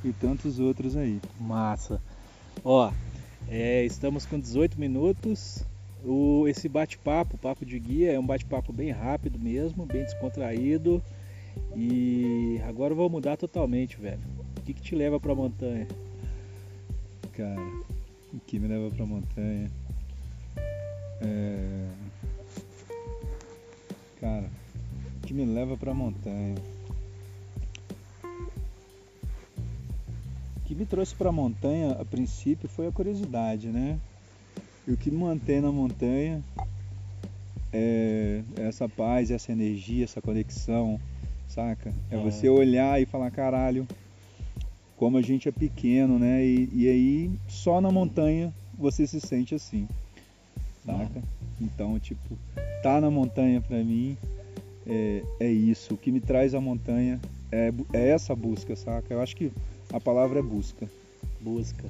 e 0.02 0.12
tantos 0.12 0.58
outros 0.58 0.96
aí. 0.96 1.20
Massa. 1.40 2.00
Ó, 2.64 2.90
é, 3.48 3.84
estamos 3.84 4.26
com 4.26 4.38
18 4.38 4.78
minutos. 4.78 5.64
O, 6.04 6.46
esse 6.46 6.68
bate-papo, 6.68 7.38
papo 7.38 7.64
de 7.64 7.78
guia, 7.78 8.12
é 8.12 8.18
um 8.18 8.26
bate-papo 8.26 8.72
bem 8.72 8.90
rápido 8.90 9.38
mesmo, 9.38 9.86
bem 9.86 10.02
descontraído. 10.04 11.02
E 11.74 12.60
agora 12.66 12.92
eu 12.92 12.96
vou 12.96 13.08
mudar 13.08 13.36
totalmente, 13.36 13.96
velho. 13.96 14.20
O 14.58 14.62
que, 14.62 14.74
que 14.74 14.82
te 14.82 14.94
leva 14.94 15.18
pra 15.18 15.34
montanha? 15.34 15.86
Cara, 17.32 17.60
o 18.32 18.40
que 18.46 18.58
me 18.58 18.68
leva 18.68 18.90
pra 18.94 19.06
montanha? 19.06 19.70
É... 21.24 21.88
Cara, 24.20 24.50
o 25.18 25.26
que 25.26 25.32
me 25.32 25.44
leva 25.44 25.76
pra 25.76 25.94
montanha? 25.94 26.54
O 30.56 30.66
que 30.66 30.74
me 30.74 30.86
trouxe 30.86 31.14
pra 31.14 31.32
montanha 31.32 31.92
a 31.92 32.04
princípio 32.04 32.68
foi 32.68 32.86
a 32.86 32.92
curiosidade, 32.92 33.68
né? 33.68 33.98
E 34.86 34.92
o 34.92 34.96
que 34.96 35.10
me 35.10 35.18
mantém 35.18 35.60
na 35.60 35.72
montanha 35.72 36.42
é 37.72 38.42
essa 38.56 38.88
paz, 38.88 39.30
essa 39.30 39.52
energia, 39.52 40.04
essa 40.04 40.20
conexão, 40.20 41.00
saca? 41.48 41.92
É 42.10 42.16
você 42.16 42.48
olhar 42.48 43.00
e 43.00 43.06
falar, 43.06 43.30
caralho, 43.30 43.86
como 44.96 45.16
a 45.16 45.22
gente 45.22 45.48
é 45.48 45.52
pequeno, 45.52 46.18
né? 46.18 46.44
E, 46.44 46.68
e 46.72 46.88
aí 46.88 47.30
só 47.48 47.80
na 47.80 47.90
montanha 47.90 48.54
você 48.78 49.06
se 49.06 49.20
sente 49.20 49.54
assim 49.54 49.88
saca? 50.84 51.22
Então, 51.60 51.98
tipo, 51.98 52.36
tá 52.82 53.00
na 53.00 53.10
montanha 53.10 53.60
pra 53.60 53.82
mim 53.82 54.16
é, 54.86 55.22
é 55.40 55.50
isso. 55.50 55.94
O 55.94 55.96
que 55.96 56.10
me 56.10 56.20
traz 56.20 56.54
a 56.54 56.60
montanha 56.60 57.20
é, 57.50 57.72
é 57.92 58.08
essa 58.08 58.34
busca, 58.34 58.76
saca? 58.76 59.12
Eu 59.12 59.20
acho 59.20 59.36
que 59.36 59.50
a 59.92 60.00
palavra 60.00 60.40
é 60.40 60.42
busca. 60.42 60.88
Busca. 61.40 61.84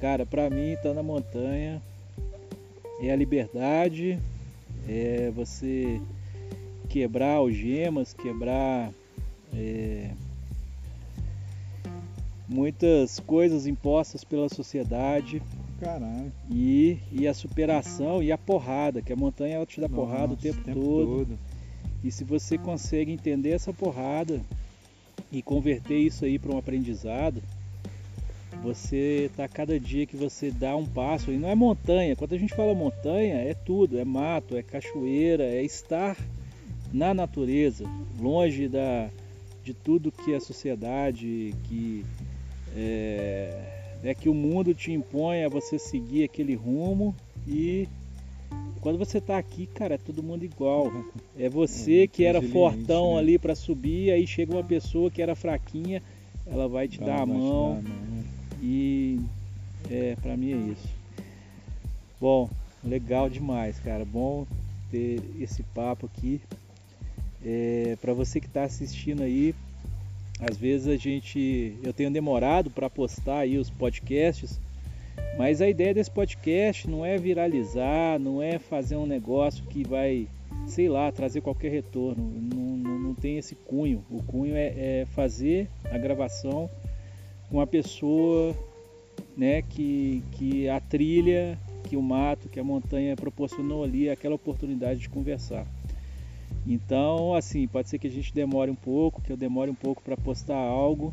Cara, 0.00 0.26
pra 0.26 0.50
mim, 0.50 0.76
tá 0.82 0.92
na 0.92 1.02
montanha 1.02 1.80
é 3.00 3.10
a 3.10 3.16
liberdade, 3.16 4.18
é 4.88 5.30
você 5.34 6.00
quebrar 6.88 7.36
algemas, 7.36 8.12
quebrar 8.12 8.92
é, 9.52 10.10
muitas 12.48 13.18
coisas 13.20 13.66
impostas 13.66 14.22
pela 14.22 14.48
sociedade, 14.48 15.42
caralho. 15.82 16.32
E, 16.50 16.98
e 17.10 17.26
a 17.26 17.34
superação 17.34 18.22
e 18.22 18.30
a 18.30 18.38
porrada, 18.38 19.02
que 19.02 19.12
a 19.12 19.16
montanha 19.16 19.56
ela 19.56 19.66
te 19.66 19.80
dá 19.80 19.88
Nossa, 19.88 20.00
porrada 20.00 20.34
o 20.34 20.36
tempo, 20.36 20.62
tempo 20.62 20.80
todo. 20.80 21.06
todo. 21.06 21.38
E 22.04 22.10
se 22.10 22.24
você 22.24 22.56
consegue 22.56 23.12
entender 23.12 23.50
essa 23.50 23.72
porrada 23.72 24.40
e 25.30 25.42
converter 25.42 25.98
isso 25.98 26.24
aí 26.24 26.38
para 26.38 26.52
um 26.52 26.58
aprendizado, 26.58 27.42
você 28.62 29.30
tá 29.36 29.48
cada 29.48 29.78
dia 29.78 30.06
que 30.06 30.16
você 30.16 30.50
dá 30.50 30.76
um 30.76 30.86
passo, 30.86 31.30
e 31.30 31.36
não 31.36 31.48
é 31.48 31.54
montanha, 31.54 32.14
quando 32.14 32.34
a 32.34 32.38
gente 32.38 32.54
fala 32.54 32.74
montanha, 32.74 33.36
é 33.36 33.54
tudo, 33.54 33.98
é 33.98 34.04
mato, 34.04 34.56
é 34.56 34.62
cachoeira, 34.62 35.44
é 35.44 35.62
estar 35.62 36.16
na 36.92 37.14
natureza, 37.14 37.84
longe 38.20 38.68
da, 38.68 39.08
de 39.64 39.72
tudo 39.72 40.12
que 40.12 40.34
a 40.34 40.40
sociedade, 40.40 41.54
que, 41.64 42.04
é, 42.76 43.81
é 44.02 44.14
que 44.14 44.28
o 44.28 44.34
mundo 44.34 44.74
te 44.74 44.92
impõe 44.92 45.44
a 45.44 45.48
você 45.48 45.78
seguir 45.78 46.24
aquele 46.24 46.54
rumo 46.54 47.14
e 47.46 47.88
quando 48.80 48.98
você 48.98 49.20
tá 49.20 49.38
aqui, 49.38 49.66
cara, 49.66 49.94
é 49.94 49.98
todo 49.98 50.22
mundo 50.22 50.44
igual. 50.44 50.90
É 51.38 51.48
você 51.48 52.02
É, 52.02 52.06
que 52.08 52.24
era 52.24 52.42
fortão 52.42 53.14
né? 53.14 53.20
ali 53.20 53.38
para 53.38 53.54
subir, 53.54 54.10
aí 54.10 54.26
chega 54.26 54.52
uma 54.52 54.64
pessoa 54.64 55.10
que 55.10 55.22
era 55.22 55.36
fraquinha, 55.36 56.02
ela 56.46 56.66
vai 56.66 56.88
te 56.88 56.98
dar 56.98 57.22
a 57.22 57.24
vai 57.24 57.26
te 57.26 57.40
mão 57.40 57.72
dar 57.74 57.78
a 57.78 57.82
mão. 57.82 58.24
e 58.60 59.20
é, 59.88 60.16
para 60.20 60.36
mim 60.36 60.52
é 60.52 60.72
isso. 60.72 60.88
Bom, 62.20 62.50
legal 62.82 63.30
demais, 63.30 63.78
cara. 63.78 64.04
Bom 64.04 64.46
ter 64.90 65.20
esse 65.40 65.62
papo 65.62 66.06
aqui. 66.06 66.40
É, 67.44 67.96
para 68.00 68.12
você 68.12 68.40
que 68.40 68.46
está 68.46 68.64
assistindo 68.64 69.22
aí, 69.22 69.54
às 70.48 70.56
vezes 70.56 70.88
a 70.88 70.96
gente, 70.96 71.76
eu 71.82 71.92
tenho 71.92 72.10
demorado 72.10 72.68
para 72.68 72.90
postar 72.90 73.38
aí 73.38 73.56
os 73.56 73.70
podcasts, 73.70 74.60
mas 75.38 75.60
a 75.60 75.68
ideia 75.68 75.94
desse 75.94 76.10
podcast 76.10 76.88
não 76.90 77.06
é 77.06 77.16
viralizar, 77.16 78.18
não 78.18 78.42
é 78.42 78.58
fazer 78.58 78.96
um 78.96 79.06
negócio 79.06 79.64
que 79.64 79.86
vai, 79.86 80.26
sei 80.66 80.88
lá, 80.88 81.12
trazer 81.12 81.40
qualquer 81.40 81.70
retorno. 81.70 82.24
Não, 82.52 82.76
não, 82.76 82.98
não 82.98 83.14
tem 83.14 83.38
esse 83.38 83.54
cunho. 83.54 84.04
O 84.10 84.22
cunho 84.24 84.56
é, 84.56 85.00
é 85.02 85.06
fazer 85.14 85.68
a 85.84 85.96
gravação 85.96 86.68
com 87.48 87.58
uma 87.58 87.66
pessoa 87.66 88.54
né, 89.36 89.62
que, 89.62 90.24
que 90.32 90.68
a 90.68 90.80
trilha, 90.80 91.56
que 91.84 91.96
o 91.96 92.02
mato, 92.02 92.48
que 92.48 92.58
a 92.58 92.64
montanha 92.64 93.14
proporcionou 93.14 93.84
ali 93.84 94.10
aquela 94.10 94.34
oportunidade 94.34 95.00
de 95.00 95.08
conversar. 95.08 95.66
Então, 96.66 97.34
assim, 97.34 97.66
pode 97.66 97.88
ser 97.88 97.98
que 97.98 98.06
a 98.06 98.10
gente 98.10 98.32
demore 98.32 98.70
um 98.70 98.76
pouco, 98.76 99.20
que 99.20 99.32
eu 99.32 99.36
demore 99.36 99.70
um 99.70 99.74
pouco 99.74 100.02
para 100.02 100.16
postar 100.16 100.56
algo, 100.56 101.12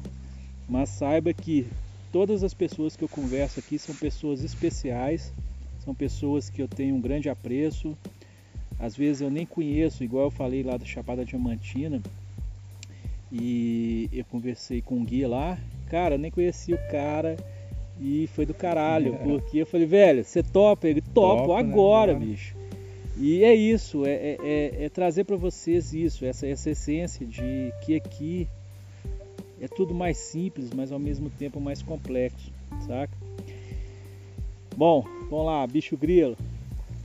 mas 0.67 0.89
saiba 0.89 1.33
que 1.33 1.67
todas 2.11 2.43
as 2.43 2.53
pessoas 2.53 2.95
que 2.95 3.03
eu 3.03 3.09
converso 3.09 3.59
aqui 3.59 3.79
são 3.79 3.95
pessoas 3.95 4.43
especiais, 4.43 5.33
são 5.83 5.95
pessoas 5.95 6.49
que 6.49 6.61
eu 6.61 6.67
tenho 6.67 6.95
um 6.95 7.01
grande 7.01 7.29
apreço. 7.29 7.97
Às 8.79 8.95
vezes 8.95 9.21
eu 9.21 9.29
nem 9.29 9.45
conheço, 9.45 10.03
igual 10.03 10.25
eu 10.25 10.31
falei 10.31 10.63
lá 10.63 10.77
da 10.77 10.85
Chapada 10.85 11.25
Diamantina, 11.25 12.01
e 13.31 14.09
eu 14.11 14.25
conversei 14.25 14.81
com 14.81 14.95
um 14.95 15.05
guia 15.05 15.27
lá, 15.27 15.57
cara, 15.87 16.15
eu 16.15 16.19
nem 16.19 16.31
conhecia 16.31 16.75
o 16.75 16.91
cara 16.91 17.35
e 17.99 18.27
foi 18.27 18.45
do 18.45 18.53
caralho, 18.53 19.17
porque 19.23 19.57
eu 19.57 19.65
falei, 19.65 19.85
velho, 19.85 20.23
você 20.23 20.41
topa? 20.41 20.87
Ele 20.87 21.01
topa 21.01 21.47
Topa, 21.47 21.63
né, 21.63 21.73
agora, 21.73 22.11
agora. 22.11 22.25
bicho. 22.25 22.55
E 23.19 23.43
é 23.43 23.53
isso, 23.53 24.05
é, 24.05 24.11
é- 24.13 24.37
é- 24.41 24.85
é 24.85 24.89
trazer 24.89 25.25
para 25.25 25.35
vocês 25.35 25.93
isso, 25.93 26.25
essa, 26.25 26.47
essa 26.47 26.69
essência 26.69 27.25
de 27.25 27.73
que 27.85 27.95
aqui 27.95 28.47
é 29.59 29.67
tudo 29.67 29.93
mais 29.93 30.17
simples, 30.17 30.69
mas 30.73 30.89
ao 30.89 30.99
mesmo 30.99 31.29
tempo 31.29 31.59
mais 31.59 31.81
complexo, 31.81 32.49
saca? 32.87 33.11
Bom, 34.75 35.03
vamos 35.29 35.45
lá, 35.45 35.67
bicho 35.67 35.97
grilo. 35.97 36.37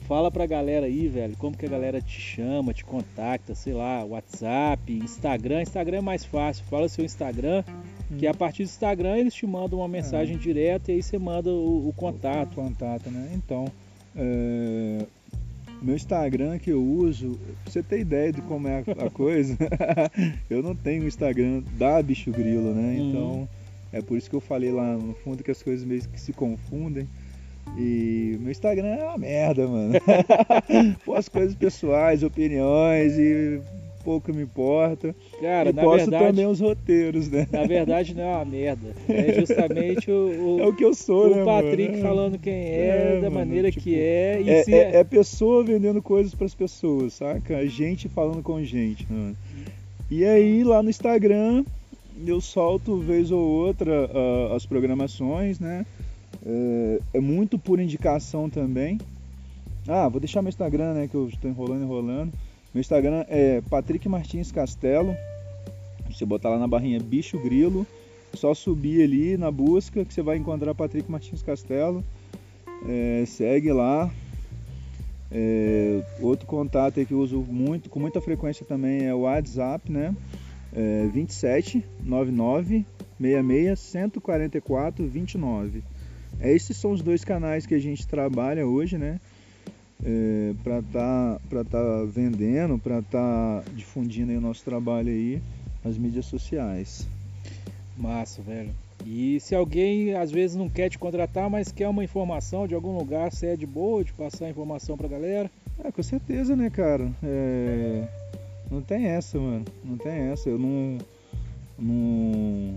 Fala 0.06 0.30
pra 0.30 0.46
galera 0.46 0.86
aí, 0.86 1.08
velho, 1.08 1.34
como 1.36 1.56
que 1.56 1.66
a 1.66 1.68
galera 1.68 2.00
te 2.00 2.20
chama, 2.20 2.72
te 2.74 2.84
contacta, 2.84 3.54
sei 3.54 3.72
lá, 3.72 4.04
WhatsApp, 4.04 4.92
Instagram. 4.92 5.62
Instagram 5.62 5.98
é 5.98 6.02
mais 6.02 6.24
fácil. 6.24 6.62
Fala 6.66 6.88
seu 6.88 7.04
Instagram, 7.04 7.64
que 8.18 8.26
a 8.26 8.34
partir 8.34 8.64
do 8.64 8.66
Instagram 8.66 9.16
eles 9.16 9.34
te 9.34 9.46
mandam 9.46 9.78
uma 9.80 9.88
mensagem 9.88 10.36
direta 10.36 10.92
e 10.92 10.96
aí 10.96 11.02
você 11.02 11.18
manda 11.18 11.50
o, 11.50 11.88
o 11.88 11.92
contato. 11.94 12.54
Contato, 12.54 13.10
né? 13.10 13.32
Então, 13.34 13.64
é, 14.14 15.06
meu 15.84 15.94
Instagram 15.94 16.58
que 16.58 16.70
eu 16.70 16.82
uso, 16.82 17.38
pra 17.62 17.72
você 17.72 17.82
ter 17.82 18.00
ideia 18.00 18.32
de 18.32 18.40
como 18.42 18.66
é 18.66 18.78
a, 18.78 19.06
a 19.06 19.10
coisa, 19.10 19.56
eu 20.48 20.62
não 20.62 20.74
tenho 20.74 21.04
o 21.04 21.08
Instagram 21.08 21.62
da 21.78 22.02
Bicho 22.02 22.30
Grilo, 22.30 22.72
né? 22.74 22.96
Uhum. 22.98 23.08
Então, 23.08 23.48
é 23.92 24.00
por 24.00 24.16
isso 24.16 24.28
que 24.28 24.36
eu 24.36 24.40
falei 24.40 24.72
lá 24.72 24.96
no 24.96 25.14
fundo 25.14 25.44
que 25.44 25.50
as 25.50 25.62
coisas 25.62 25.84
meio 25.86 26.02
que 26.08 26.20
se 26.20 26.32
confundem. 26.32 27.06
E 27.78 28.36
meu 28.40 28.50
Instagram 28.50 28.88
é 28.88 29.04
uma 29.04 29.18
merda, 29.18 29.66
mano. 29.66 29.94
Posto 31.04 31.30
coisas 31.30 31.54
pessoais, 31.54 32.22
opiniões 32.22 33.18
e 33.18 33.60
pouco 34.04 34.32
me 34.32 34.42
importa. 34.42 35.14
Cara, 35.40 35.70
e 35.70 35.72
na 35.72 35.82
posto 35.82 36.10
verdade, 36.10 36.26
também 36.28 36.46
os 36.46 36.60
roteiros, 36.60 37.28
né? 37.30 37.48
na 37.50 37.64
verdade 37.66 38.14
não 38.14 38.22
é 38.22 38.36
uma 38.36 38.44
merda. 38.44 38.94
É 39.08 39.32
justamente 39.32 40.10
o, 40.10 40.56
o- 40.56 40.60
É 40.62 40.66
o 40.66 40.74
que 40.74 40.84
eu 40.84 40.94
sou, 40.94 41.30
né, 41.34 41.42
o 41.42 41.44
Patrick 41.44 41.90
mano? 41.92 42.02
falando 42.02 42.38
quem 42.38 42.52
é, 42.54 43.14
É, 43.16 43.20
da 43.20 43.30
mano, 43.30 43.46
maneira 43.46 43.70
tipo, 43.70 43.82
que 43.82 43.98
é. 43.98 44.40
E 44.42 44.50
É, 44.50 44.62
se 44.62 44.74
é- 44.74 44.96
é 44.96 45.04
pessoa 45.04 45.64
vendendo 45.64 46.00
coisas 46.02 46.34
pras 46.34 46.54
pessoas, 46.54 47.14
saca? 47.14 47.54
É 47.54 47.66
Gente 47.66 48.08
falando 48.08 48.42
com 48.42 48.62
gente. 48.62 49.06
Né? 49.10 49.34
E 50.10 50.24
aí 50.24 50.62
lá 50.62 50.82
no 50.82 50.90
Instagram 50.90 51.64
eu 52.26 52.40
solto 52.40 52.98
vez 52.98 53.30
ou 53.32 53.40
outra 53.40 54.08
ah, 54.14 54.54
as 54.54 54.64
programações, 54.66 55.58
né? 55.58 55.84
É, 56.46 56.98
é 57.14 57.20
muito 57.20 57.58
por 57.58 57.80
indicação 57.80 58.48
também. 58.50 58.98
Ah, 59.88 60.08
vou 60.08 60.20
deixar 60.20 60.40
meu 60.42 60.48
Instagram, 60.48 60.94
né? 60.94 61.08
Que 61.08 61.14
eu 61.14 61.28
estou 61.28 61.50
enrolando, 61.50 61.82
enrolando. 61.82 62.32
Meu 62.74 62.80
Instagram 62.80 63.24
é 63.28 63.62
Patrick 63.70 64.08
Martins 64.08 64.50
Castelo. 64.50 65.16
Você 66.10 66.26
botar 66.26 66.50
lá 66.50 66.58
na 66.58 66.66
barrinha 66.66 66.98
Bicho 66.98 67.38
Grilo, 67.38 67.86
é 68.32 68.36
só 68.36 68.52
subir 68.52 69.00
ali 69.00 69.36
na 69.36 69.48
busca 69.48 70.04
que 70.04 70.12
você 70.12 70.22
vai 70.22 70.36
encontrar 70.38 70.74
Patrick 70.74 71.08
Martins 71.08 71.40
Castelo. 71.40 72.04
É, 72.88 73.24
segue 73.26 73.72
lá. 73.72 74.12
É, 75.30 76.02
outro 76.20 76.46
contato 76.46 76.98
aí 76.98 77.06
que 77.06 77.12
eu 77.14 77.20
uso 77.20 77.38
muito, 77.38 77.88
com 77.88 78.00
muita 78.00 78.20
frequência 78.20 78.66
também 78.66 79.04
é 79.04 79.14
o 79.14 79.20
WhatsApp, 79.20 79.90
né? 79.90 80.14
É 80.72 81.06
27 81.12 81.84
99 82.02 82.84
66 83.20 83.78
144 83.78 85.06
29. 85.06 85.84
É, 86.40 86.52
esses 86.52 86.76
são 86.76 86.90
os 86.90 87.02
dois 87.02 87.24
canais 87.24 87.66
que 87.66 87.74
a 87.76 87.78
gente 87.78 88.04
trabalha 88.04 88.66
hoje, 88.66 88.98
né? 88.98 89.20
É, 90.04 90.52
para 90.62 90.82
tá, 90.82 91.40
pra 91.48 91.64
tá 91.64 92.04
vendendo, 92.06 92.78
para 92.78 93.00
tá 93.00 93.62
difundindo 93.74 94.30
aí 94.30 94.36
o 94.36 94.40
nosso 94.40 94.62
trabalho 94.62 95.08
aí 95.08 95.40
nas 95.82 95.96
mídias 95.96 96.26
sociais. 96.26 97.06
Massa, 97.96 98.42
velho. 98.42 98.70
E 99.06 99.38
se 99.40 99.54
alguém 99.54 100.14
às 100.14 100.30
vezes 100.30 100.56
não 100.56 100.68
quer 100.68 100.88
te 100.88 100.98
contratar, 100.98 101.48
mas 101.50 101.70
quer 101.70 101.88
uma 101.88 102.04
informação 102.04 102.66
de 102.66 102.74
algum 102.74 102.96
lugar, 102.96 103.30
você 103.32 103.48
é 103.48 103.56
de 103.56 103.66
boa 103.66 104.04
de 104.04 104.12
passar 104.12 104.46
a 104.46 104.50
informação 104.50 104.96
pra 104.96 105.08
galera? 105.08 105.50
É, 105.82 105.90
com 105.90 106.02
certeza, 106.02 106.54
né, 106.54 106.70
cara? 106.70 107.10
É, 107.22 108.06
Não 108.70 108.80
tem 108.80 109.06
essa, 109.06 109.38
mano. 109.38 109.64
Não 109.84 109.96
tem 109.96 110.12
essa. 110.12 110.48
Eu 110.48 110.58
não, 110.58 110.98
não, 111.78 112.74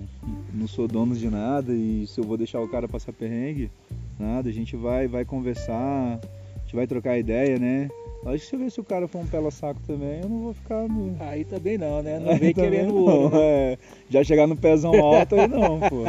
não 0.53 0.67
sou 0.67 0.87
dono 0.87 1.15
de 1.15 1.29
nada 1.29 1.73
e 1.73 2.05
se 2.07 2.19
eu 2.19 2.23
vou 2.23 2.37
deixar 2.37 2.59
o 2.59 2.67
cara 2.67 2.87
passar 2.87 3.13
perrengue, 3.13 3.71
nada. 4.19 4.49
A 4.49 4.53
gente 4.53 4.75
vai, 4.75 5.07
vai 5.07 5.23
conversar, 5.23 6.19
gente 6.67 6.75
vai 6.75 6.85
trocar 6.85 7.17
ideia, 7.17 7.57
né? 7.57 7.89
Lógico 8.23 8.43
que 8.43 8.49
se 8.49 8.55
eu 8.55 8.59
ver 8.59 8.71
se 8.71 8.81
o 8.81 8.83
cara 8.83 9.07
for 9.07 9.19
um 9.19 9.25
pela 9.27 9.49
saco 9.49 9.79
também, 9.87 10.19
eu 10.21 10.27
não 10.27 10.41
vou 10.41 10.53
ficar. 10.53 10.87
me- 10.89 11.15
Aí 11.19 11.45
também 11.45 11.77
não, 11.77 12.01
né? 12.03 12.19
Não 12.19 12.35
vem 12.37 12.53
querendo 12.53 12.93
não, 12.93 13.01
ouro. 13.05 13.29
né? 13.29 13.39
é. 13.41 13.77
Já 14.09 14.23
chegar 14.23 14.45
no 14.47 14.55
pezão 14.55 14.93
alto 14.99 15.35
aí 15.35 15.47
não, 15.47 15.79
pô. 15.79 16.03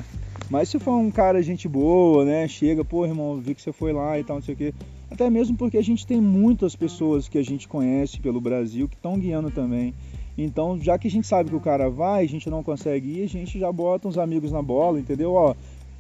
Mas 0.51 0.69
se 0.69 0.79
for 0.79 0.97
um 0.97 1.11
cara 1.11 1.41
gente 1.43 1.69
boa, 1.69 2.25
né? 2.25 2.49
Chega, 2.49 2.85
pô, 2.85 3.05
irmão, 3.07 3.37
vi 3.37 3.55
que 3.55 3.63
você 3.63 3.73
foi 3.73 3.93
lá 3.93 4.19
e 4.19 4.25
tal, 4.25 4.37
não 4.37 4.43
sei 4.43 4.55
o 4.55 4.57
quê. 4.57 4.75
Até 5.11 5.31
mesmo 5.31 5.57
porque 5.57 5.79
a 5.79 5.83
gente 5.83 6.07
tem 6.07 6.21
muitas 6.21 6.75
pessoas 6.75 7.29
que 7.29 7.39
a 7.39 7.43
gente 7.45 7.69
conhece 7.69 8.19
pelo 8.21 8.41
Brasil 8.41 8.89
que 8.89 8.97
estão 8.97 9.17
guiando 9.19 9.51
também. 9.51 9.95
Então, 10.37 10.79
já 10.81 10.99
que 10.99 11.07
a 11.09 11.11
gente 11.11 11.27
sabe 11.27 11.51
que 11.51 11.57
o 11.57 11.61
cara 11.61 11.89
vai, 11.91 12.25
a 12.25 12.29
gente 12.29 12.49
não 12.51 12.63
consegue 12.63 13.21
ir, 13.21 13.25
a 13.25 13.29
gente 13.29 13.59
já 13.59 13.71
bota 13.71 14.09
uns 14.09 14.17
amigos 14.19 14.51
na 14.51 14.63
bola, 14.63 14.99
entendeu? 14.99 15.35
Ó, 15.35 15.55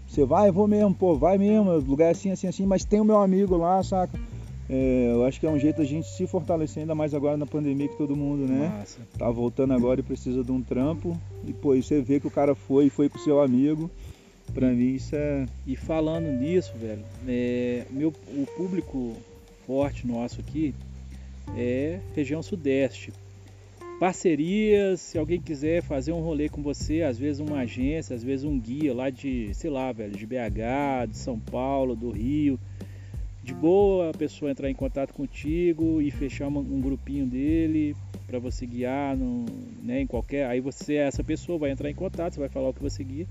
você 0.06 0.24
vai, 0.24 0.48
eu 0.48 0.52
vou 0.52 0.66
mesmo, 0.66 0.94
pô, 0.94 1.14
vai 1.14 1.36
mesmo, 1.38 1.70
lugar 1.78 2.06
é 2.06 2.10
assim, 2.10 2.30
assim, 2.30 2.46
assim, 2.48 2.64
mas 2.66 2.84
tem 2.84 3.00
o 3.00 3.04
meu 3.04 3.18
amigo 3.18 3.56
lá, 3.56 3.82
saca? 3.82 4.18
É, 4.68 5.12
eu 5.12 5.24
acho 5.24 5.40
que 5.40 5.46
é 5.46 5.50
um 5.50 5.58
jeito 5.58 5.80
a 5.80 5.84
gente 5.84 6.06
se 6.06 6.26
fortalecer, 6.26 6.82
ainda 6.82 6.94
mais 6.94 7.14
agora 7.14 7.36
na 7.36 7.46
pandemia 7.46 7.88
que 7.88 7.96
todo 7.96 8.14
mundo, 8.14 8.46
né? 8.46 8.68
Massa. 8.68 9.00
tá 9.16 9.30
voltando 9.30 9.72
agora 9.72 10.00
e 10.00 10.02
precisa 10.02 10.44
de 10.44 10.52
um 10.52 10.62
trampo. 10.62 11.18
E 11.46 11.52
pô, 11.52 11.74
e 11.74 11.82
você 11.82 12.02
vê 12.02 12.20
que 12.20 12.26
o 12.26 12.30
cara 12.30 12.54
foi, 12.54 12.90
foi 12.90 13.08
com 13.08 13.16
o 13.16 13.20
seu 13.20 13.40
amigo. 13.40 13.90
Pra 14.52 14.68
mim 14.68 14.94
isso 14.94 15.14
é. 15.16 15.46
E 15.66 15.74
falando 15.76 16.26
nisso, 16.26 16.72
velho, 16.76 17.04
é, 17.26 17.84
meu, 17.90 18.12
o 18.28 18.46
público 18.56 19.14
forte 19.66 20.06
nosso 20.06 20.40
aqui 20.40 20.74
é 21.56 22.00
região 22.14 22.42
sudeste. 22.42 23.12
Parcerias, 23.98 25.00
se 25.00 25.18
alguém 25.18 25.40
quiser 25.40 25.82
fazer 25.82 26.12
um 26.12 26.20
rolê 26.20 26.48
com 26.48 26.62
você, 26.62 27.02
às 27.02 27.18
vezes 27.18 27.40
uma 27.40 27.60
agência, 27.60 28.14
às 28.14 28.22
vezes 28.22 28.44
um 28.44 28.58
guia 28.58 28.94
lá 28.94 29.10
de, 29.10 29.52
sei 29.54 29.70
lá, 29.70 29.90
velho, 29.90 30.16
de 30.16 30.24
BH, 30.24 31.10
de 31.10 31.16
São 31.16 31.38
Paulo, 31.38 31.96
do 31.96 32.10
Rio, 32.10 32.60
de 33.48 33.54
boa 33.54 34.10
a 34.10 34.12
pessoa 34.12 34.50
entrar 34.50 34.68
em 34.68 34.74
contato 34.74 35.14
contigo 35.14 36.02
e 36.02 36.10
fechar 36.10 36.48
uma, 36.48 36.60
um 36.60 36.82
grupinho 36.82 37.24
dele 37.24 37.96
para 38.26 38.38
você 38.38 38.66
guiar 38.66 39.16
no, 39.16 39.46
né, 39.82 40.02
em 40.02 40.06
qualquer. 40.06 40.46
Aí 40.46 40.60
você, 40.60 40.96
essa 40.96 41.24
pessoa, 41.24 41.58
vai 41.58 41.70
entrar 41.70 41.88
em 41.88 41.94
contato, 41.94 42.34
você 42.34 42.40
vai 42.40 42.50
falar 42.50 42.68
o 42.68 42.74
que 42.74 42.82
você 42.82 43.02
guia. 43.02 43.26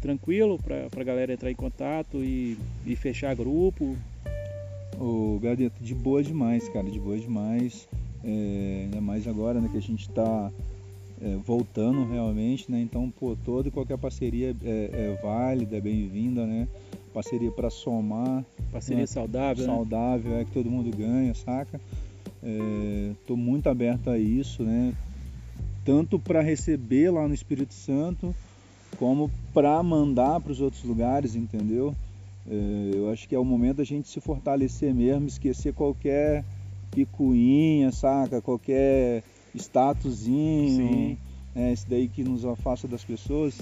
Tranquilo 0.00 0.58
para 0.58 0.88
a 0.98 1.04
galera 1.04 1.34
entrar 1.34 1.50
em 1.50 1.54
contato 1.54 2.24
e, 2.24 2.56
e 2.86 2.96
fechar 2.96 3.36
grupo. 3.36 3.94
O 4.98 5.38
Gadeto, 5.42 5.76
de 5.82 5.94
boa 5.94 6.22
demais, 6.22 6.66
cara, 6.70 6.88
de 6.88 6.98
boa 6.98 7.18
demais. 7.18 7.86
É, 8.24 8.84
ainda 8.84 9.00
mais 9.02 9.28
agora 9.28 9.60
né, 9.60 9.68
que 9.70 9.76
a 9.76 9.82
gente 9.82 10.08
está 10.08 10.50
é, 11.20 11.36
voltando 11.36 12.10
realmente, 12.10 12.70
né? 12.72 12.80
Então, 12.80 13.10
pô, 13.10 13.36
toda 13.44 13.68
e 13.68 13.70
qualquer 13.70 13.98
parceria 13.98 14.56
é, 14.64 14.90
é 14.92 15.18
válida, 15.22 15.76
é 15.76 15.80
bem-vinda, 15.82 16.46
né? 16.46 16.66
Parceria 17.12 17.50
para 17.50 17.70
somar. 17.70 18.44
Parceria 18.70 19.02
né? 19.02 19.06
saudável. 19.06 19.64
Saudável, 19.64 20.32
né? 20.32 20.42
é 20.42 20.44
que 20.44 20.52
todo 20.52 20.70
mundo 20.70 20.94
ganha, 20.96 21.34
saca? 21.34 21.80
Estou 22.42 23.36
é, 23.36 23.40
muito 23.40 23.68
aberto 23.68 24.10
a 24.10 24.18
isso, 24.18 24.62
né? 24.62 24.94
Tanto 25.84 26.18
para 26.18 26.40
receber 26.40 27.10
lá 27.10 27.26
no 27.26 27.34
Espírito 27.34 27.74
Santo, 27.74 28.34
como 28.98 29.30
para 29.52 29.82
mandar 29.82 30.40
para 30.40 30.52
os 30.52 30.60
outros 30.60 30.84
lugares, 30.84 31.34
entendeu? 31.34 31.94
É, 32.48 32.90
eu 32.94 33.10
acho 33.10 33.28
que 33.28 33.34
é 33.34 33.38
o 33.38 33.44
momento 33.44 33.78
da 33.78 33.84
gente 33.84 34.08
se 34.08 34.20
fortalecer 34.20 34.94
mesmo, 34.94 35.26
esquecer 35.26 35.74
qualquer 35.74 36.44
picuinha, 36.90 37.92
saca? 37.92 38.40
Qualquer 38.40 39.22
statusinho, 39.54 41.18
é, 41.54 41.72
esse 41.72 41.88
daí 41.88 42.08
que 42.08 42.22
nos 42.22 42.44
afasta 42.44 42.86
das 42.86 43.04
pessoas. 43.04 43.58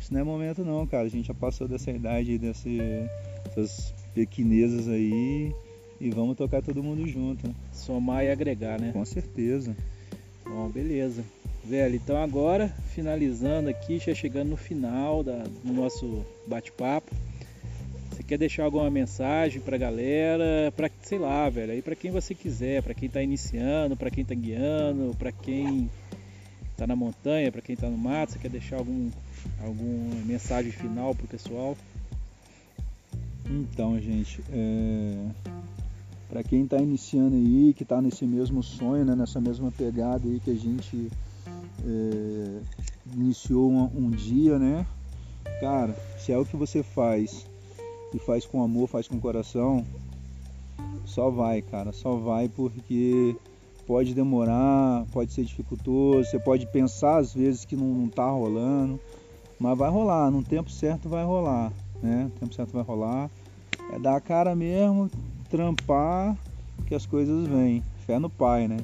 Isso 0.00 0.12
não 0.12 0.20
é 0.20 0.24
momento 0.24 0.64
não, 0.64 0.86
cara. 0.86 1.04
A 1.04 1.08
gente 1.08 1.28
já 1.28 1.34
passou 1.34 1.66
dessa 1.66 1.90
idade, 1.90 2.38
desse, 2.38 2.78
dessas 3.44 3.94
pequenezas 4.14 4.88
aí 4.88 5.54
e 6.00 6.10
vamos 6.10 6.36
tocar 6.36 6.62
todo 6.62 6.82
mundo 6.82 7.06
junto. 7.06 7.46
Né? 7.46 7.54
Somar 7.72 8.24
e 8.24 8.30
agregar, 8.30 8.80
né? 8.80 8.92
Com 8.92 9.04
certeza. 9.04 9.76
Bom, 10.44 10.68
beleza. 10.68 11.24
Velho, 11.64 11.96
então 11.96 12.16
agora, 12.22 12.68
finalizando 12.94 13.68
aqui, 13.68 13.98
já 13.98 14.14
chegando 14.14 14.50
no 14.50 14.56
final 14.56 15.24
da, 15.24 15.42
do 15.64 15.72
nosso 15.72 16.24
bate-papo. 16.46 17.12
Você 18.10 18.22
quer 18.22 18.38
deixar 18.38 18.64
alguma 18.64 18.88
mensagem 18.88 19.60
pra 19.60 19.76
galera? 19.76 20.72
Pra, 20.76 20.88
sei 21.02 21.18
lá, 21.18 21.50
velho, 21.50 21.72
aí 21.72 21.82
pra 21.82 21.96
quem 21.96 22.10
você 22.12 22.34
quiser, 22.34 22.82
pra 22.82 22.94
quem 22.94 23.08
tá 23.08 23.20
iniciando, 23.20 23.96
pra 23.96 24.10
quem 24.10 24.24
tá 24.24 24.34
guiando, 24.34 25.14
pra 25.18 25.32
quem 25.32 25.90
tá 26.76 26.86
na 26.86 26.94
montanha, 26.94 27.50
pra 27.50 27.60
quem 27.60 27.74
tá 27.74 27.90
no 27.90 27.98
mato, 27.98 28.32
você 28.32 28.38
quer 28.38 28.50
deixar 28.50 28.76
algum, 28.76 29.10
alguma 29.62 30.14
mensagem 30.24 30.72
final 30.72 31.14
pro 31.14 31.26
pessoal? 31.26 31.76
Então, 33.48 34.00
gente, 34.00 34.42
é 34.50 35.30
para 36.28 36.42
quem 36.42 36.64
está 36.64 36.78
iniciando 36.78 37.36
aí, 37.36 37.72
que 37.72 37.82
está 37.82 38.00
nesse 38.02 38.24
mesmo 38.24 38.62
sonho, 38.62 39.04
né, 39.04 39.14
nessa 39.14 39.40
mesma 39.40 39.70
pegada 39.70 40.26
aí 40.28 40.40
que 40.40 40.50
a 40.50 40.54
gente 40.54 41.10
é, 41.84 42.60
iniciou 43.14 43.70
um, 43.70 43.84
um, 43.96 44.10
dia, 44.10 44.58
né? 44.58 44.86
Cara, 45.60 45.96
se 46.18 46.32
é 46.32 46.38
o 46.38 46.44
que 46.44 46.56
você 46.56 46.82
faz 46.82 47.46
e 48.12 48.18
faz 48.18 48.44
com 48.44 48.62
amor, 48.62 48.88
faz 48.88 49.06
com 49.06 49.20
coração, 49.20 49.84
só 51.04 51.30
vai, 51.30 51.62
cara, 51.62 51.92
só 51.92 52.16
vai 52.16 52.48
porque 52.48 53.36
pode 53.86 54.12
demorar, 54.12 55.06
pode 55.12 55.32
ser 55.32 55.44
dificultoso, 55.44 56.28
você 56.28 56.38
pode 56.38 56.66
pensar 56.66 57.18
às 57.18 57.32
vezes 57.32 57.64
que 57.64 57.76
não, 57.76 57.86
não 57.86 58.08
tá 58.08 58.28
rolando, 58.28 59.00
mas 59.58 59.78
vai 59.78 59.90
rolar, 59.90 60.30
no 60.30 60.42
tempo 60.42 60.70
certo 60.70 61.08
vai 61.08 61.24
rolar, 61.24 61.72
né? 62.02 62.24
No 62.24 62.30
tempo 62.30 62.54
certo 62.54 62.72
vai 62.72 62.82
rolar. 62.82 63.30
É 63.92 63.98
dar 63.98 64.16
a 64.16 64.20
cara 64.20 64.54
mesmo, 64.54 65.10
trampar 65.48 66.36
que 66.86 66.94
as 66.94 67.06
coisas 67.06 67.46
vêm. 67.46 67.82
Fé 68.06 68.18
no 68.18 68.30
pai, 68.30 68.68
né? 68.68 68.78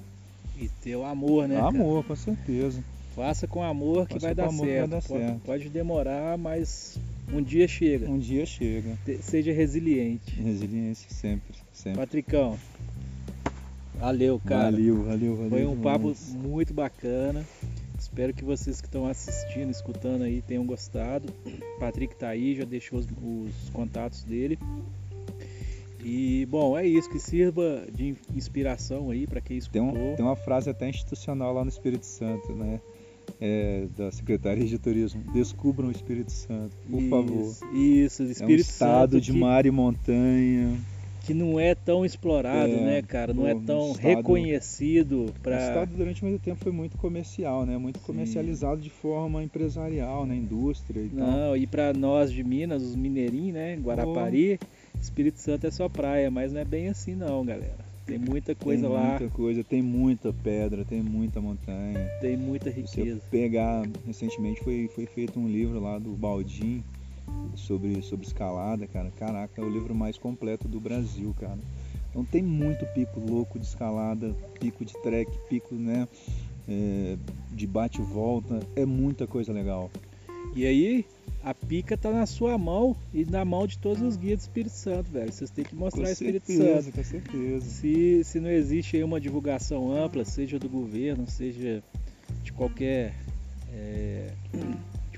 E 0.58 0.68
ter 0.68 0.96
o 0.96 1.04
amor, 1.04 1.46
né? 1.46 1.58
Amor, 1.60 2.02
cara? 2.02 2.08
com 2.08 2.16
certeza. 2.16 2.82
Faça 3.14 3.46
com 3.46 3.62
amor 3.62 4.08
que, 4.08 4.18
vai 4.18 4.34
dar, 4.34 4.48
amor 4.48 4.66
certo. 4.66 4.78
vai 4.78 5.00
dar 5.00 5.06
pode, 5.06 5.24
certo. 5.24 5.40
Pode 5.40 5.68
demorar, 5.68 6.38
mas 6.38 6.98
um 7.32 7.42
dia 7.42 7.68
chega. 7.68 8.08
Um 8.08 8.18
dia 8.18 8.46
chega. 8.46 8.96
Seja 9.20 9.52
resiliente. 9.52 10.34
Resiliência 10.40 11.10
sempre, 11.10 11.54
sempre. 11.72 12.00
Patricão, 12.00 12.58
valeu, 13.98 14.40
cara. 14.44 14.70
Valeu, 14.70 15.04
valeu, 15.04 15.36
valeu. 15.36 15.50
Foi 15.50 15.66
um 15.66 15.76
papo 15.76 16.14
muito 16.30 16.72
bacana. 16.72 17.44
Espero 18.12 18.34
que 18.34 18.44
vocês 18.44 18.78
que 18.78 18.86
estão 18.86 19.06
assistindo, 19.06 19.70
escutando 19.70 20.24
aí, 20.24 20.42
tenham 20.42 20.66
gostado. 20.66 21.32
O 21.46 21.50
Patrick 21.80 22.14
tá 22.14 22.28
aí, 22.28 22.54
já 22.54 22.64
deixou 22.64 22.98
os, 22.98 23.06
os 23.06 23.70
contatos 23.70 24.22
dele. 24.22 24.58
E 26.04 26.44
bom, 26.50 26.76
é 26.76 26.86
isso, 26.86 27.08
que 27.08 27.18
sirva 27.18 27.86
de 27.90 28.14
inspiração 28.34 29.08
aí 29.08 29.26
para 29.26 29.40
quem 29.40 29.56
escutou. 29.56 29.92
Tem, 29.92 30.12
um, 30.12 30.14
tem, 30.14 30.24
uma 30.26 30.36
frase 30.36 30.68
até 30.68 30.90
institucional 30.90 31.54
lá 31.54 31.64
no 31.64 31.70
Espírito 31.70 32.04
Santo, 32.04 32.52
né? 32.52 32.82
É, 33.40 33.86
da 33.96 34.12
Secretaria 34.12 34.66
de 34.66 34.78
Turismo. 34.78 35.22
Descubram 35.32 35.88
o 35.88 35.90
Espírito 35.90 36.32
Santo, 36.32 36.76
por 36.90 37.00
isso, 37.00 37.08
favor. 37.08 37.74
Isso, 37.74 38.22
Espírito 38.24 38.42
é 38.42 38.44
um 38.44 38.56
estado 38.56 39.12
Santo 39.12 39.20
de 39.22 39.32
que, 39.32 39.38
mar 39.38 39.64
e 39.64 39.70
montanha. 39.70 40.78
Que 41.24 41.32
não 41.32 41.58
é 41.58 41.74
tão 41.74 42.04
explorado, 42.04 42.72
é, 42.72 42.80
né, 42.80 43.02
cara? 43.02 43.32
Não 43.32 43.46
é 43.46 43.54
tão 43.54 43.92
estado, 43.92 44.02
reconhecido 44.02 45.32
para. 45.42 45.56
O 45.56 45.60
estado 45.60 45.96
durante 45.96 46.24
muito 46.24 46.42
tempo 46.42 46.60
foi 46.60 46.72
muito 46.72 46.98
comercial, 46.98 47.64
né? 47.64 47.78
Muito 47.78 48.00
comercializado 48.00 48.78
Sim. 48.78 48.84
de 48.84 48.90
forma 48.90 49.42
empresarial, 49.42 50.26
né? 50.26 50.34
Indústria 50.34 51.00
e 51.00 51.10
não, 51.12 51.24
tal. 51.24 51.36
Não, 51.36 51.56
e 51.56 51.66
para 51.66 51.92
nós 51.92 52.32
de 52.32 52.42
Minas, 52.42 52.82
os 52.82 52.96
mineirinhos, 52.96 53.54
né? 53.54 53.76
Guarapari. 53.76 54.58
Oh 54.60 54.82
Espírito 55.02 55.40
Santo 55.40 55.66
é 55.66 55.70
só 55.70 55.88
praia, 55.88 56.30
mas 56.30 56.52
não 56.52 56.60
é 56.60 56.64
bem 56.64 56.88
assim 56.88 57.14
não, 57.14 57.44
galera. 57.44 57.92
Tem 58.06 58.18
muita 58.18 58.54
coisa 58.54 58.82
tem 58.82 58.90
lá. 58.90 59.00
Tem 59.00 59.18
muita 59.18 59.34
coisa, 59.34 59.64
tem 59.64 59.82
muita 59.82 60.32
pedra, 60.32 60.84
tem 60.84 61.02
muita 61.02 61.40
montanha. 61.40 62.08
Tem 62.20 62.36
muita 62.36 62.70
riqueza. 62.70 63.20
Se 63.20 63.30
pegar, 63.30 63.84
recentemente 64.06 64.62
foi, 64.62 64.88
foi 64.94 65.06
feito 65.06 65.38
um 65.38 65.48
livro 65.48 65.80
lá 65.80 65.98
do 65.98 66.10
Baldim 66.10 66.82
sobre, 67.54 68.02
sobre 68.02 68.26
escalada, 68.26 68.86
cara. 68.86 69.10
Caraca, 69.10 69.60
é 69.60 69.64
o 69.64 69.68
livro 69.68 69.94
mais 69.94 70.18
completo 70.18 70.68
do 70.68 70.80
Brasil, 70.80 71.34
cara. 71.38 71.58
Então 72.10 72.24
tem 72.24 72.42
muito 72.42 72.84
pico 72.92 73.20
louco 73.20 73.58
de 73.58 73.66
escalada, 73.66 74.34
pico 74.60 74.84
de 74.84 74.92
trek, 75.02 75.30
pico, 75.48 75.74
né? 75.74 76.06
É, 76.68 77.16
de 77.50 77.66
bate 77.66 78.00
e 78.00 78.04
volta. 78.04 78.60
É 78.76 78.84
muita 78.84 79.26
coisa 79.26 79.52
legal. 79.52 79.90
E 80.54 80.66
aí, 80.66 81.06
a 81.42 81.54
pica 81.54 81.96
tá 81.96 82.10
na 82.10 82.26
sua 82.26 82.58
mão 82.58 82.94
e 83.12 83.24
na 83.24 83.44
mão 83.44 83.66
de 83.66 83.78
todos 83.78 84.02
os 84.02 84.16
guias 84.16 84.40
do 84.40 84.42
Espírito 84.42 84.74
Santo, 84.74 85.10
velho. 85.10 85.32
Vocês 85.32 85.50
têm 85.50 85.64
que 85.64 85.74
mostrar 85.74 86.04
o 86.04 86.10
Espírito 86.10 86.46
certeza, 86.46 86.82
Santo. 86.82 86.94
Com 86.94 87.04
certeza. 87.04 87.66
Se, 87.66 88.24
se 88.24 88.40
não 88.40 88.50
existe 88.50 88.96
aí 88.96 89.02
uma 89.02 89.20
divulgação 89.20 89.90
ampla, 89.90 90.24
seja 90.24 90.58
do 90.58 90.68
governo, 90.68 91.26
seja 91.26 91.82
de 92.42 92.52
qualquer 92.52 93.14
é, 93.72 94.32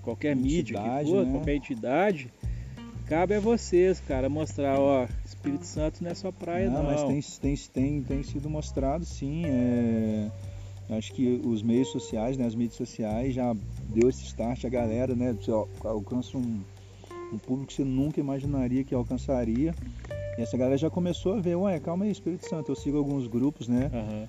qualquer 0.04 0.36
mídia 0.36 0.78
que 0.78 1.10
for, 1.10 1.24
né? 1.24 1.32
qualquer 1.32 1.56
entidade, 1.56 2.30
cabe 3.06 3.34
a 3.34 3.40
vocês, 3.40 4.00
cara, 4.00 4.28
mostrar, 4.28 4.78
ó, 4.78 5.06
Espírito 5.24 5.66
Santo 5.66 6.04
não 6.04 6.10
é 6.10 6.14
só 6.14 6.30
praia, 6.30 6.70
não. 6.70 6.82
não. 6.82 6.90
mas 6.90 7.38
tem, 7.38 7.54
tem, 7.54 7.56
tem, 7.72 8.02
tem 8.02 8.22
sido 8.22 8.48
mostrado 8.48 9.04
sim. 9.04 9.42
É 9.46 10.30
Acho 10.90 11.12
que 11.12 11.40
os 11.44 11.62
meios 11.62 11.88
sociais, 11.88 12.36
né, 12.36 12.44
as 12.44 12.54
mídias 12.54 12.76
sociais 12.76 13.34
já 13.34 13.54
deu 13.88 14.08
esse 14.08 14.24
start 14.24 14.64
a 14.64 14.68
galera, 14.68 15.14
né? 15.14 15.32
Você 15.32 15.50
alcança 15.82 16.36
um, 16.36 16.60
um 17.32 17.38
público 17.38 17.68
que 17.68 17.74
você 17.74 17.84
nunca 17.84 18.20
imaginaria 18.20 18.84
que 18.84 18.94
alcançaria. 18.94 19.74
E 20.36 20.42
essa 20.42 20.58
galera 20.58 20.76
já 20.76 20.90
começou 20.90 21.34
a 21.34 21.40
ver, 21.40 21.54
ué, 21.54 21.80
calma 21.80 22.04
aí, 22.04 22.10
Espírito 22.10 22.46
Santo, 22.46 22.70
eu 22.70 22.76
sigo 22.76 22.98
alguns 22.98 23.26
grupos, 23.26 23.66
né? 23.66 23.90
Uhum. 23.94 24.26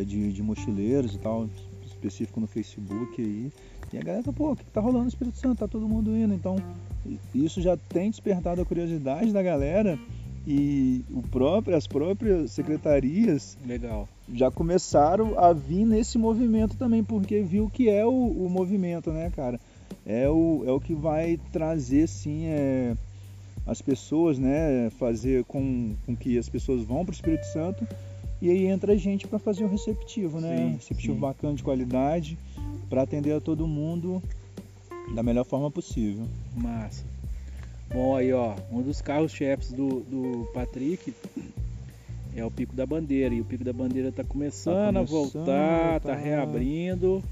É, 0.00 0.04
de, 0.04 0.32
de 0.32 0.42
mochileiros 0.42 1.14
e 1.14 1.18
tal, 1.18 1.48
específico 1.84 2.38
no 2.38 2.46
Facebook 2.46 3.20
aí. 3.20 3.50
E 3.92 3.98
a 3.98 4.02
galera 4.02 4.22
tá, 4.22 4.32
pô, 4.32 4.52
o 4.52 4.56
que 4.56 4.64
tá 4.64 4.80
rolando 4.80 5.04
no 5.04 5.08
Espírito 5.08 5.38
Santo? 5.38 5.58
Tá 5.58 5.68
todo 5.68 5.88
mundo 5.88 6.14
indo. 6.14 6.34
Então, 6.34 6.56
isso 7.34 7.60
já 7.60 7.76
tem 7.76 8.10
despertado 8.10 8.60
a 8.60 8.64
curiosidade 8.64 9.32
da 9.32 9.42
galera 9.42 9.98
e 10.46 11.04
o 11.10 11.22
próprio, 11.22 11.76
as 11.76 11.86
próprias 11.86 12.52
secretarias 12.52 13.56
Legal. 13.66 14.08
já 14.32 14.50
começaram 14.50 15.38
a 15.38 15.52
vir 15.52 15.84
nesse 15.84 16.18
movimento 16.18 16.76
também, 16.76 17.02
porque 17.02 17.40
viu 17.40 17.70
que 17.70 17.88
é 17.88 18.04
o, 18.04 18.10
o 18.10 18.48
movimento, 18.48 19.10
né, 19.10 19.30
cara? 19.34 19.60
É 20.06 20.28
o, 20.28 20.64
é 20.66 20.70
o 20.70 20.80
que 20.80 20.94
vai 20.94 21.38
trazer, 21.52 22.06
sim, 22.08 22.46
é, 22.46 22.94
as 23.66 23.82
pessoas, 23.82 24.38
né, 24.38 24.88
fazer 24.98 25.44
com, 25.44 25.94
com 26.06 26.16
que 26.16 26.38
as 26.38 26.48
pessoas 26.48 26.82
vão 26.82 27.04
para 27.04 27.12
o 27.12 27.14
Espírito 27.14 27.44
Santo 27.46 27.86
e 28.40 28.50
aí 28.50 28.66
entra 28.66 28.92
a 28.92 28.96
gente 28.96 29.26
para 29.26 29.38
fazer 29.38 29.64
o 29.64 29.68
receptivo, 29.68 30.40
né? 30.40 30.56
Sim, 30.56 30.72
receptivo 30.76 31.14
sim. 31.14 31.20
bacana, 31.20 31.54
de 31.54 31.62
qualidade, 31.62 32.38
para 32.88 33.02
atender 33.02 33.32
a 33.32 33.40
todo 33.40 33.66
mundo 33.66 34.22
da 35.14 35.22
melhor 35.22 35.44
forma 35.44 35.70
possível. 35.70 36.26
Massa. 36.54 37.04
Bom, 37.90 38.14
aí 38.14 38.32
ó, 38.32 38.54
um 38.70 38.82
dos 38.82 39.00
carros-chefes 39.00 39.72
do, 39.72 40.00
do 40.00 40.48
Patrick 40.52 41.14
é 42.36 42.44
o 42.44 42.50
Pico 42.50 42.76
da 42.76 42.84
Bandeira. 42.84 43.34
E 43.34 43.40
o 43.40 43.44
Pico 43.44 43.64
da 43.64 43.72
Bandeira 43.72 44.08
está 44.08 44.22
começando, 44.22 44.74
tá 44.74 44.92
começando, 44.92 44.96
a 44.98 45.02
voltar, 45.02 46.00
tá... 46.00 46.08
tá 46.10 46.14
reabrindo. 46.14 47.22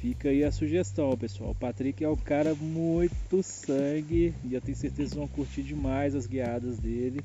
Fica 0.00 0.28
aí 0.28 0.44
a 0.44 0.52
sugestão, 0.52 1.16
pessoal. 1.16 1.50
O 1.50 1.54
Patrick 1.54 2.02
é 2.04 2.08
um 2.08 2.16
cara 2.16 2.54
muito 2.54 3.42
sangue. 3.42 4.32
Já 4.50 4.60
tenho 4.60 4.76
certeza 4.76 5.10
que 5.10 5.16
vão 5.16 5.28
curtir 5.28 5.62
demais 5.62 6.14
as 6.14 6.26
guiadas 6.26 6.78
dele. 6.78 7.20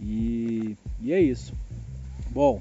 E 0.00 0.76
E 1.00 1.12
é 1.12 1.20
isso. 1.20 1.52
Bom, 2.30 2.60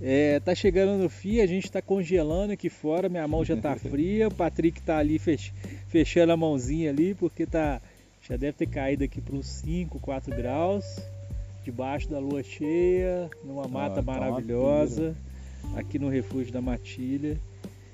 é, 0.00 0.38
tá 0.40 0.54
chegando 0.54 1.02
no 1.02 1.08
fim, 1.08 1.40
a 1.40 1.46
gente 1.46 1.70
tá 1.70 1.82
congelando 1.82 2.52
aqui 2.52 2.68
fora, 2.68 3.08
minha 3.08 3.26
mão 3.26 3.44
já 3.44 3.56
tá 3.56 3.74
fria, 3.76 4.28
o 4.28 4.34
Patrick 4.34 4.80
tá 4.82 4.98
ali 4.98 5.18
fech, 5.18 5.52
fechando 5.88 6.32
a 6.32 6.36
mãozinha 6.36 6.90
ali, 6.90 7.14
porque 7.14 7.46
tá 7.46 7.80
já 8.20 8.36
deve 8.36 8.52
ter 8.52 8.66
caído 8.66 9.04
aqui 9.04 9.20
para 9.20 9.34
uns 9.34 9.46
5, 9.46 9.98
4 10.00 10.36
graus, 10.36 10.84
debaixo 11.64 12.08
da 12.08 12.18
lua 12.18 12.42
cheia, 12.42 13.30
numa 13.44 13.66
mata 13.66 13.96
tá 13.96 14.02
maravilhosa, 14.02 15.16
aqui 15.74 15.98
no 15.98 16.08
refúgio 16.08 16.52
da 16.52 16.60
Matilha. 16.60 17.40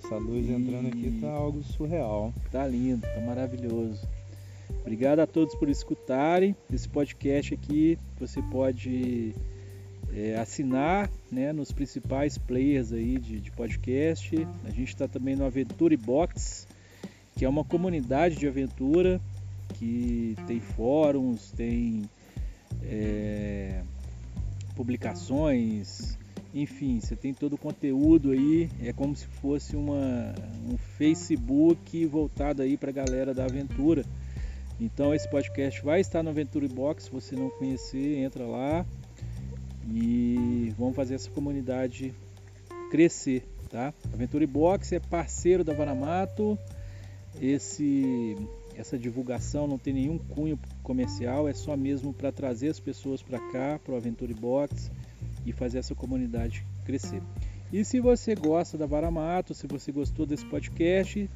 Essa 0.03 0.17
luz 0.17 0.49
e... 0.49 0.53
entrando 0.53 0.89
aqui 0.89 1.19
tá 1.21 1.31
algo 1.31 1.63
surreal. 1.63 2.33
Tá 2.51 2.67
lindo, 2.67 3.03
tá 3.03 3.21
maravilhoso. 3.21 4.07
Obrigado 4.81 5.21
a 5.21 5.27
todos 5.27 5.55
por 5.55 5.69
escutarem 5.69 6.55
esse 6.73 6.89
podcast 6.89 7.55
aqui. 7.55 7.99
Você 8.19 8.43
pode 8.43 9.35
é, 10.13 10.37
assinar 10.37 11.11
né, 11.31 11.53
nos 11.53 11.73
principais 11.73 12.37
players 12.37 12.93
aí 12.93 13.19
de, 13.19 13.41
de 13.41 13.51
podcast. 13.51 14.47
A 14.65 14.71
gente 14.71 14.89
está 14.89 15.09
também 15.09 15.37
no 15.37 15.45
Aventure 15.45 15.97
Box, 15.97 16.67
que 17.37 17.45
é 17.45 17.49
uma 17.49 17.65
comunidade 17.65 18.37
de 18.37 18.47
aventura 18.47 19.21
que 19.75 20.37
tem 20.47 20.61
fóruns, 20.61 21.51
tem 21.53 22.03
é, 22.83 23.83
publicações, 24.75 26.17
enfim, 26.55 27.01
você 27.01 27.17
tem 27.17 27.35
todo 27.35 27.55
o 27.55 27.59
conteúdo 27.59 28.31
aí. 28.31 28.71
É 28.81 28.93
como 28.93 29.17
se 29.17 29.27
fosse 29.27 29.75
uma, 29.75 30.33
um 30.71 30.77
Facebook 30.97 32.07
voltado 32.07 32.63
aí 32.63 32.77
para 32.77 32.91
a 32.91 32.93
galera 32.93 33.35
da 33.35 33.45
aventura. 33.45 34.05
Então 34.81 35.13
esse 35.13 35.29
podcast 35.29 35.83
vai 35.83 36.01
estar 36.01 36.23
no 36.23 36.31
Aventure 36.31 36.69
Box. 36.69 37.05
Se 37.05 37.11
você 37.11 37.35
não 37.35 37.51
conhecer, 37.51 38.19
entra 38.19 38.45
lá 38.45 38.87
e 39.89 40.73
vamos 40.79 40.95
fazer 40.95 41.15
essa 41.15 41.31
comunidade 41.31 42.15
crescer, 42.91 43.45
tá? 43.71 43.93
Aventure 44.13 44.47
Box 44.47 44.93
é 44.93 45.01
parceiro 45.01 45.65
da 45.65 45.73
Varamato. 45.73 46.59
Esse 47.41 48.37
essa 48.77 48.99
divulgação 48.99 49.67
não 49.69 49.79
tem 49.79 49.95
nenhum 49.95 50.19
cunho 50.19 50.59
comercial, 50.83 51.49
é 51.49 51.53
só 51.53 51.77
mesmo 51.77 52.13
para 52.13 52.33
trazer 52.33 52.69
as 52.69 52.81
pessoas 52.81 53.23
para 53.23 53.39
cá, 53.53 53.79
para 53.79 53.95
o 53.95 53.97
Aventure 53.97 54.35
Box 54.35 54.91
e 55.47 55.53
fazer 55.53 55.79
essa 55.79 55.95
comunidade 55.95 56.67
crescer. 56.85 57.23
E 57.73 57.85
se 57.85 58.01
você 58.01 58.35
gosta 58.35 58.77
da 58.77 58.87
Varamato, 58.87 59.55
se 59.55 59.67
você 59.67 59.93
gostou 59.93 60.27
desse 60.27 60.45
podcast, 60.47 61.29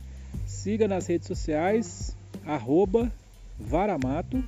siga 0.46 0.88
nas 0.88 1.06
redes 1.06 1.28
sociais, 1.28 2.16
Varamato 3.58 4.42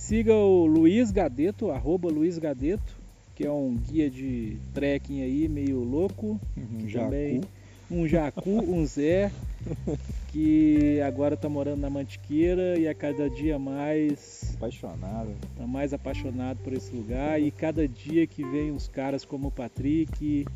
Siga 0.00 0.34
o 0.34 0.64
Luiz 0.64 1.12
Gadeto, 1.12 1.70
arroba 1.70 2.08
Luiz 2.08 2.38
Gadeto, 2.38 2.96
que 3.36 3.46
é 3.46 3.52
um 3.52 3.76
guia 3.76 4.10
de 4.10 4.56
trekking 4.72 5.22
aí, 5.22 5.46
meio 5.46 5.84
louco. 5.84 6.40
Um 6.56 6.88
também, 6.90 7.34
jacu. 7.34 7.48
Um 7.90 8.08
jacu, 8.08 8.50
um 8.50 8.86
Zé, 8.86 9.30
que 10.32 11.00
agora 11.02 11.34
está 11.34 11.50
morando 11.50 11.82
na 11.82 11.90
Mantiqueira 11.90 12.78
e 12.78 12.88
a 12.88 12.94
cada 12.94 13.28
dia 13.28 13.58
mais 13.58 14.54
apaixonado. 14.56 15.32
Está 15.52 15.66
mais 15.66 15.92
apaixonado 15.92 16.58
por 16.64 16.72
esse 16.72 16.90
lugar 16.96 17.40
e 17.40 17.50
cada 17.50 17.86
dia 17.86 18.26
que 18.26 18.42
vem 18.42 18.72
uns 18.72 18.88
caras 18.88 19.24
como 19.24 19.48
o 19.48 19.52
Patrick 19.52 20.46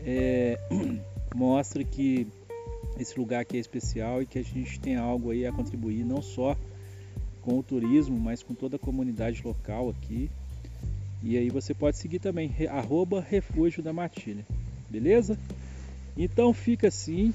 é, 0.00 0.58
mostra 1.32 1.84
que 1.84 2.26
esse 2.98 3.16
lugar 3.18 3.40
aqui 3.40 3.56
é 3.56 3.60
especial 3.60 4.20
e 4.20 4.26
que 4.26 4.38
a 4.38 4.44
gente 4.44 4.80
tem 4.80 4.96
algo 4.96 5.30
aí 5.30 5.46
a 5.46 5.52
contribuir 5.52 6.04
não 6.04 6.20
só 6.20 6.56
com 7.44 7.58
o 7.58 7.62
turismo, 7.62 8.18
mas 8.18 8.42
com 8.42 8.54
toda 8.54 8.76
a 8.76 8.78
comunidade 8.78 9.42
local 9.44 9.90
aqui. 9.90 10.30
E 11.22 11.36
aí 11.36 11.50
você 11.50 11.74
pode 11.74 11.98
seguir 11.98 12.18
também, 12.18 12.50
arroba 12.70 13.20
Refúgio 13.20 13.82
da 13.82 13.92
Matilha. 13.92 14.44
Beleza? 14.88 15.38
Então 16.16 16.52
fica 16.54 16.88
assim. 16.88 17.34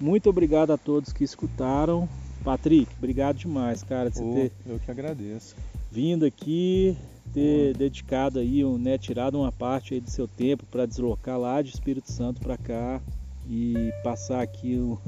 Muito 0.00 0.30
obrigado 0.30 0.72
a 0.72 0.78
todos 0.78 1.12
que 1.12 1.24
escutaram. 1.24 2.08
Patrick, 2.44 2.88
obrigado 2.98 3.36
demais, 3.36 3.82
cara, 3.84 4.10
de 4.10 4.20
oh, 4.20 4.34
ter 4.34 4.52
eu 4.66 4.78
que 4.78 4.90
agradeço. 4.90 5.54
Vindo 5.90 6.24
aqui, 6.24 6.96
ter 7.32 7.70
oh. 7.74 7.78
dedicado 7.78 8.40
aí, 8.40 8.64
né, 8.78 8.98
tirado 8.98 9.38
uma 9.38 9.52
parte 9.52 9.94
aí 9.94 10.00
do 10.00 10.10
seu 10.10 10.26
tempo 10.26 10.64
para 10.70 10.86
deslocar 10.86 11.38
lá 11.38 11.62
de 11.62 11.70
Espírito 11.70 12.10
Santo 12.10 12.40
para 12.40 12.56
cá 12.56 13.00
e 13.48 13.92
passar 14.02 14.42
aqui 14.42 14.76
o, 14.76 14.98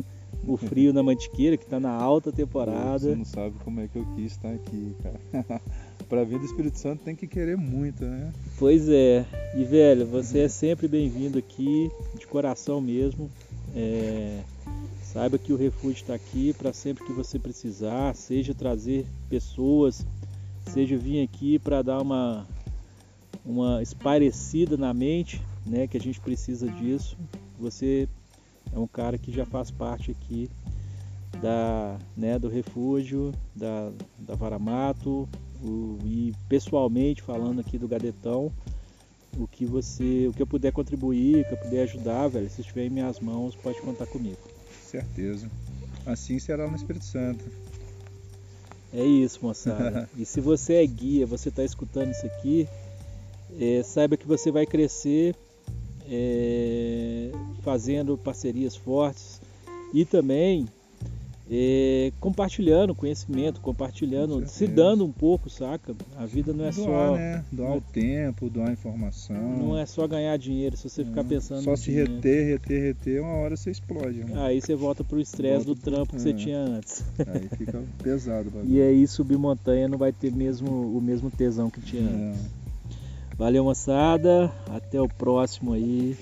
o 0.46 0.56
frio 0.56 0.92
na 0.92 1.02
Mantiqueira, 1.02 1.56
que 1.56 1.64
está 1.64 1.80
na 1.80 1.90
alta 1.90 2.32
temporada. 2.32 2.98
Você 2.98 3.14
não 3.14 3.24
sabe 3.24 3.56
como 3.64 3.80
é 3.80 3.88
que 3.88 3.96
eu 3.96 4.06
quis 4.14 4.32
estar 4.32 4.50
aqui, 4.50 4.94
cara. 5.02 5.60
para 6.08 6.24
vir 6.24 6.38
do 6.38 6.44
Espírito 6.44 6.78
Santo 6.78 7.02
tem 7.02 7.16
que 7.16 7.26
querer 7.26 7.56
muito, 7.56 8.04
né? 8.04 8.32
Pois 8.58 8.88
é. 8.88 9.24
E 9.56 9.64
velho, 9.64 10.06
você 10.06 10.40
é 10.40 10.48
sempre 10.48 10.86
bem-vindo 10.86 11.38
aqui, 11.38 11.90
de 12.18 12.26
coração 12.26 12.80
mesmo. 12.80 13.30
É... 13.74 14.40
Saiba 15.02 15.38
que 15.38 15.52
o 15.52 15.56
refúgio 15.56 16.02
está 16.02 16.14
aqui 16.14 16.52
para 16.52 16.72
sempre 16.72 17.04
que 17.04 17.12
você 17.12 17.38
precisar, 17.38 18.14
seja 18.14 18.52
trazer 18.52 19.06
pessoas, 19.28 20.04
seja 20.66 20.96
vir 20.96 21.22
aqui 21.22 21.58
para 21.58 21.82
dar 21.82 22.00
uma 22.00 22.46
uma 23.44 23.82
esparecida 23.82 24.76
na 24.76 24.94
mente, 24.94 25.40
né, 25.66 25.86
que 25.86 25.96
a 25.96 26.00
gente 26.00 26.18
precisa 26.18 26.66
disso. 26.68 27.16
Você 27.58 28.08
é 28.72 28.78
um 28.78 28.86
cara 28.86 29.18
que 29.18 29.32
já 29.32 29.44
faz 29.44 29.70
parte 29.70 30.10
aqui 30.10 30.50
da, 31.40 31.98
né, 32.16 32.38
do 32.38 32.48
refúgio, 32.48 33.32
da, 33.54 33.92
da 34.18 34.34
Varamato, 34.34 35.28
o, 35.62 35.98
e 36.04 36.32
pessoalmente 36.48 37.22
falando 37.22 37.60
aqui 37.60 37.78
do 37.78 37.88
Gadetão, 37.88 38.52
o 39.38 39.46
que 39.46 39.64
você, 39.64 40.28
o 40.28 40.32
que 40.32 40.42
eu 40.42 40.46
puder 40.46 40.72
contribuir, 40.72 41.42
o 41.42 41.44
que 41.44 41.54
eu 41.54 41.58
puder 41.58 41.82
ajudar, 41.82 42.28
velho, 42.28 42.48
se 42.48 42.60
estiver 42.60 42.86
em 42.86 42.90
minhas 42.90 43.18
mãos, 43.20 43.56
pode 43.56 43.80
contar 43.80 44.06
comigo. 44.06 44.38
Certeza. 44.84 45.50
Assim 46.06 46.38
será 46.38 46.68
no 46.68 46.76
Espírito 46.76 47.04
Santo. 47.04 47.44
É 48.92 49.04
isso, 49.04 49.40
moçada. 49.42 50.08
e 50.16 50.24
se 50.24 50.40
você 50.40 50.74
é 50.74 50.86
guia, 50.86 51.26
você 51.26 51.48
está 51.48 51.64
escutando 51.64 52.10
isso 52.10 52.26
aqui, 52.26 52.68
é, 53.58 53.82
saiba 53.82 54.16
que 54.16 54.26
você 54.26 54.52
vai 54.52 54.66
crescer 54.66 55.34
é, 56.08 57.30
fazendo 57.62 58.16
parcerias 58.16 58.76
fortes 58.76 59.40
e 59.92 60.04
também 60.04 60.66
é, 61.50 62.10
compartilhando 62.20 62.94
conhecimento, 62.94 63.60
compartilhando, 63.60 64.46
se 64.46 64.66
dando 64.66 65.04
um 65.04 65.12
pouco, 65.12 65.50
saca? 65.50 65.94
A 66.16 66.24
vida 66.24 66.52
não 66.52 66.64
é 66.64 66.70
doar, 66.70 66.86
só. 66.86 67.16
Né? 67.16 67.44
Doar 67.52 67.76
o 67.76 67.80
tempo, 67.80 68.48
doar 68.48 68.72
informação. 68.72 69.36
Não 69.36 69.78
é 69.78 69.84
só 69.84 70.06
ganhar 70.06 70.36
dinheiro, 70.38 70.76
se 70.76 70.88
você 70.88 71.04
ficar 71.04 71.24
pensando. 71.24 71.62
Só 71.62 71.76
se 71.76 71.90
dinheiro. 71.90 72.14
reter, 72.14 72.46
reter, 72.46 72.82
reter, 72.82 73.22
uma 73.22 73.34
hora 73.34 73.56
você 73.56 73.70
explode. 73.70 74.20
Irmão. 74.20 74.42
Aí 74.42 74.60
você 74.60 74.74
volta 74.74 75.04
pro 75.04 75.20
estresse 75.20 75.66
do 75.66 75.74
trampo 75.74 76.10
que 76.12 76.16
é. 76.16 76.18
você 76.20 76.32
tinha 76.32 76.58
antes. 76.58 77.04
Aí 77.18 77.48
fica 77.56 77.82
pesado. 78.02 78.50
e 78.64 78.80
aí 78.80 79.06
subir 79.06 79.36
montanha 79.36 79.86
não 79.86 79.98
vai 79.98 80.12
ter 80.12 80.32
mesmo 80.32 80.70
o 80.96 81.00
mesmo 81.00 81.30
tesão 81.30 81.68
que 81.68 81.80
tinha 81.80 82.02
antes. 82.02 82.63
Valeu, 83.36 83.64
moçada. 83.64 84.52
Até 84.70 85.00
o 85.00 85.08
próximo 85.08 85.72
aí. 85.72 86.16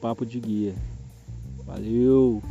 Papo 0.00 0.26
de 0.26 0.38
guia. 0.38 0.74
Valeu! 1.64 2.42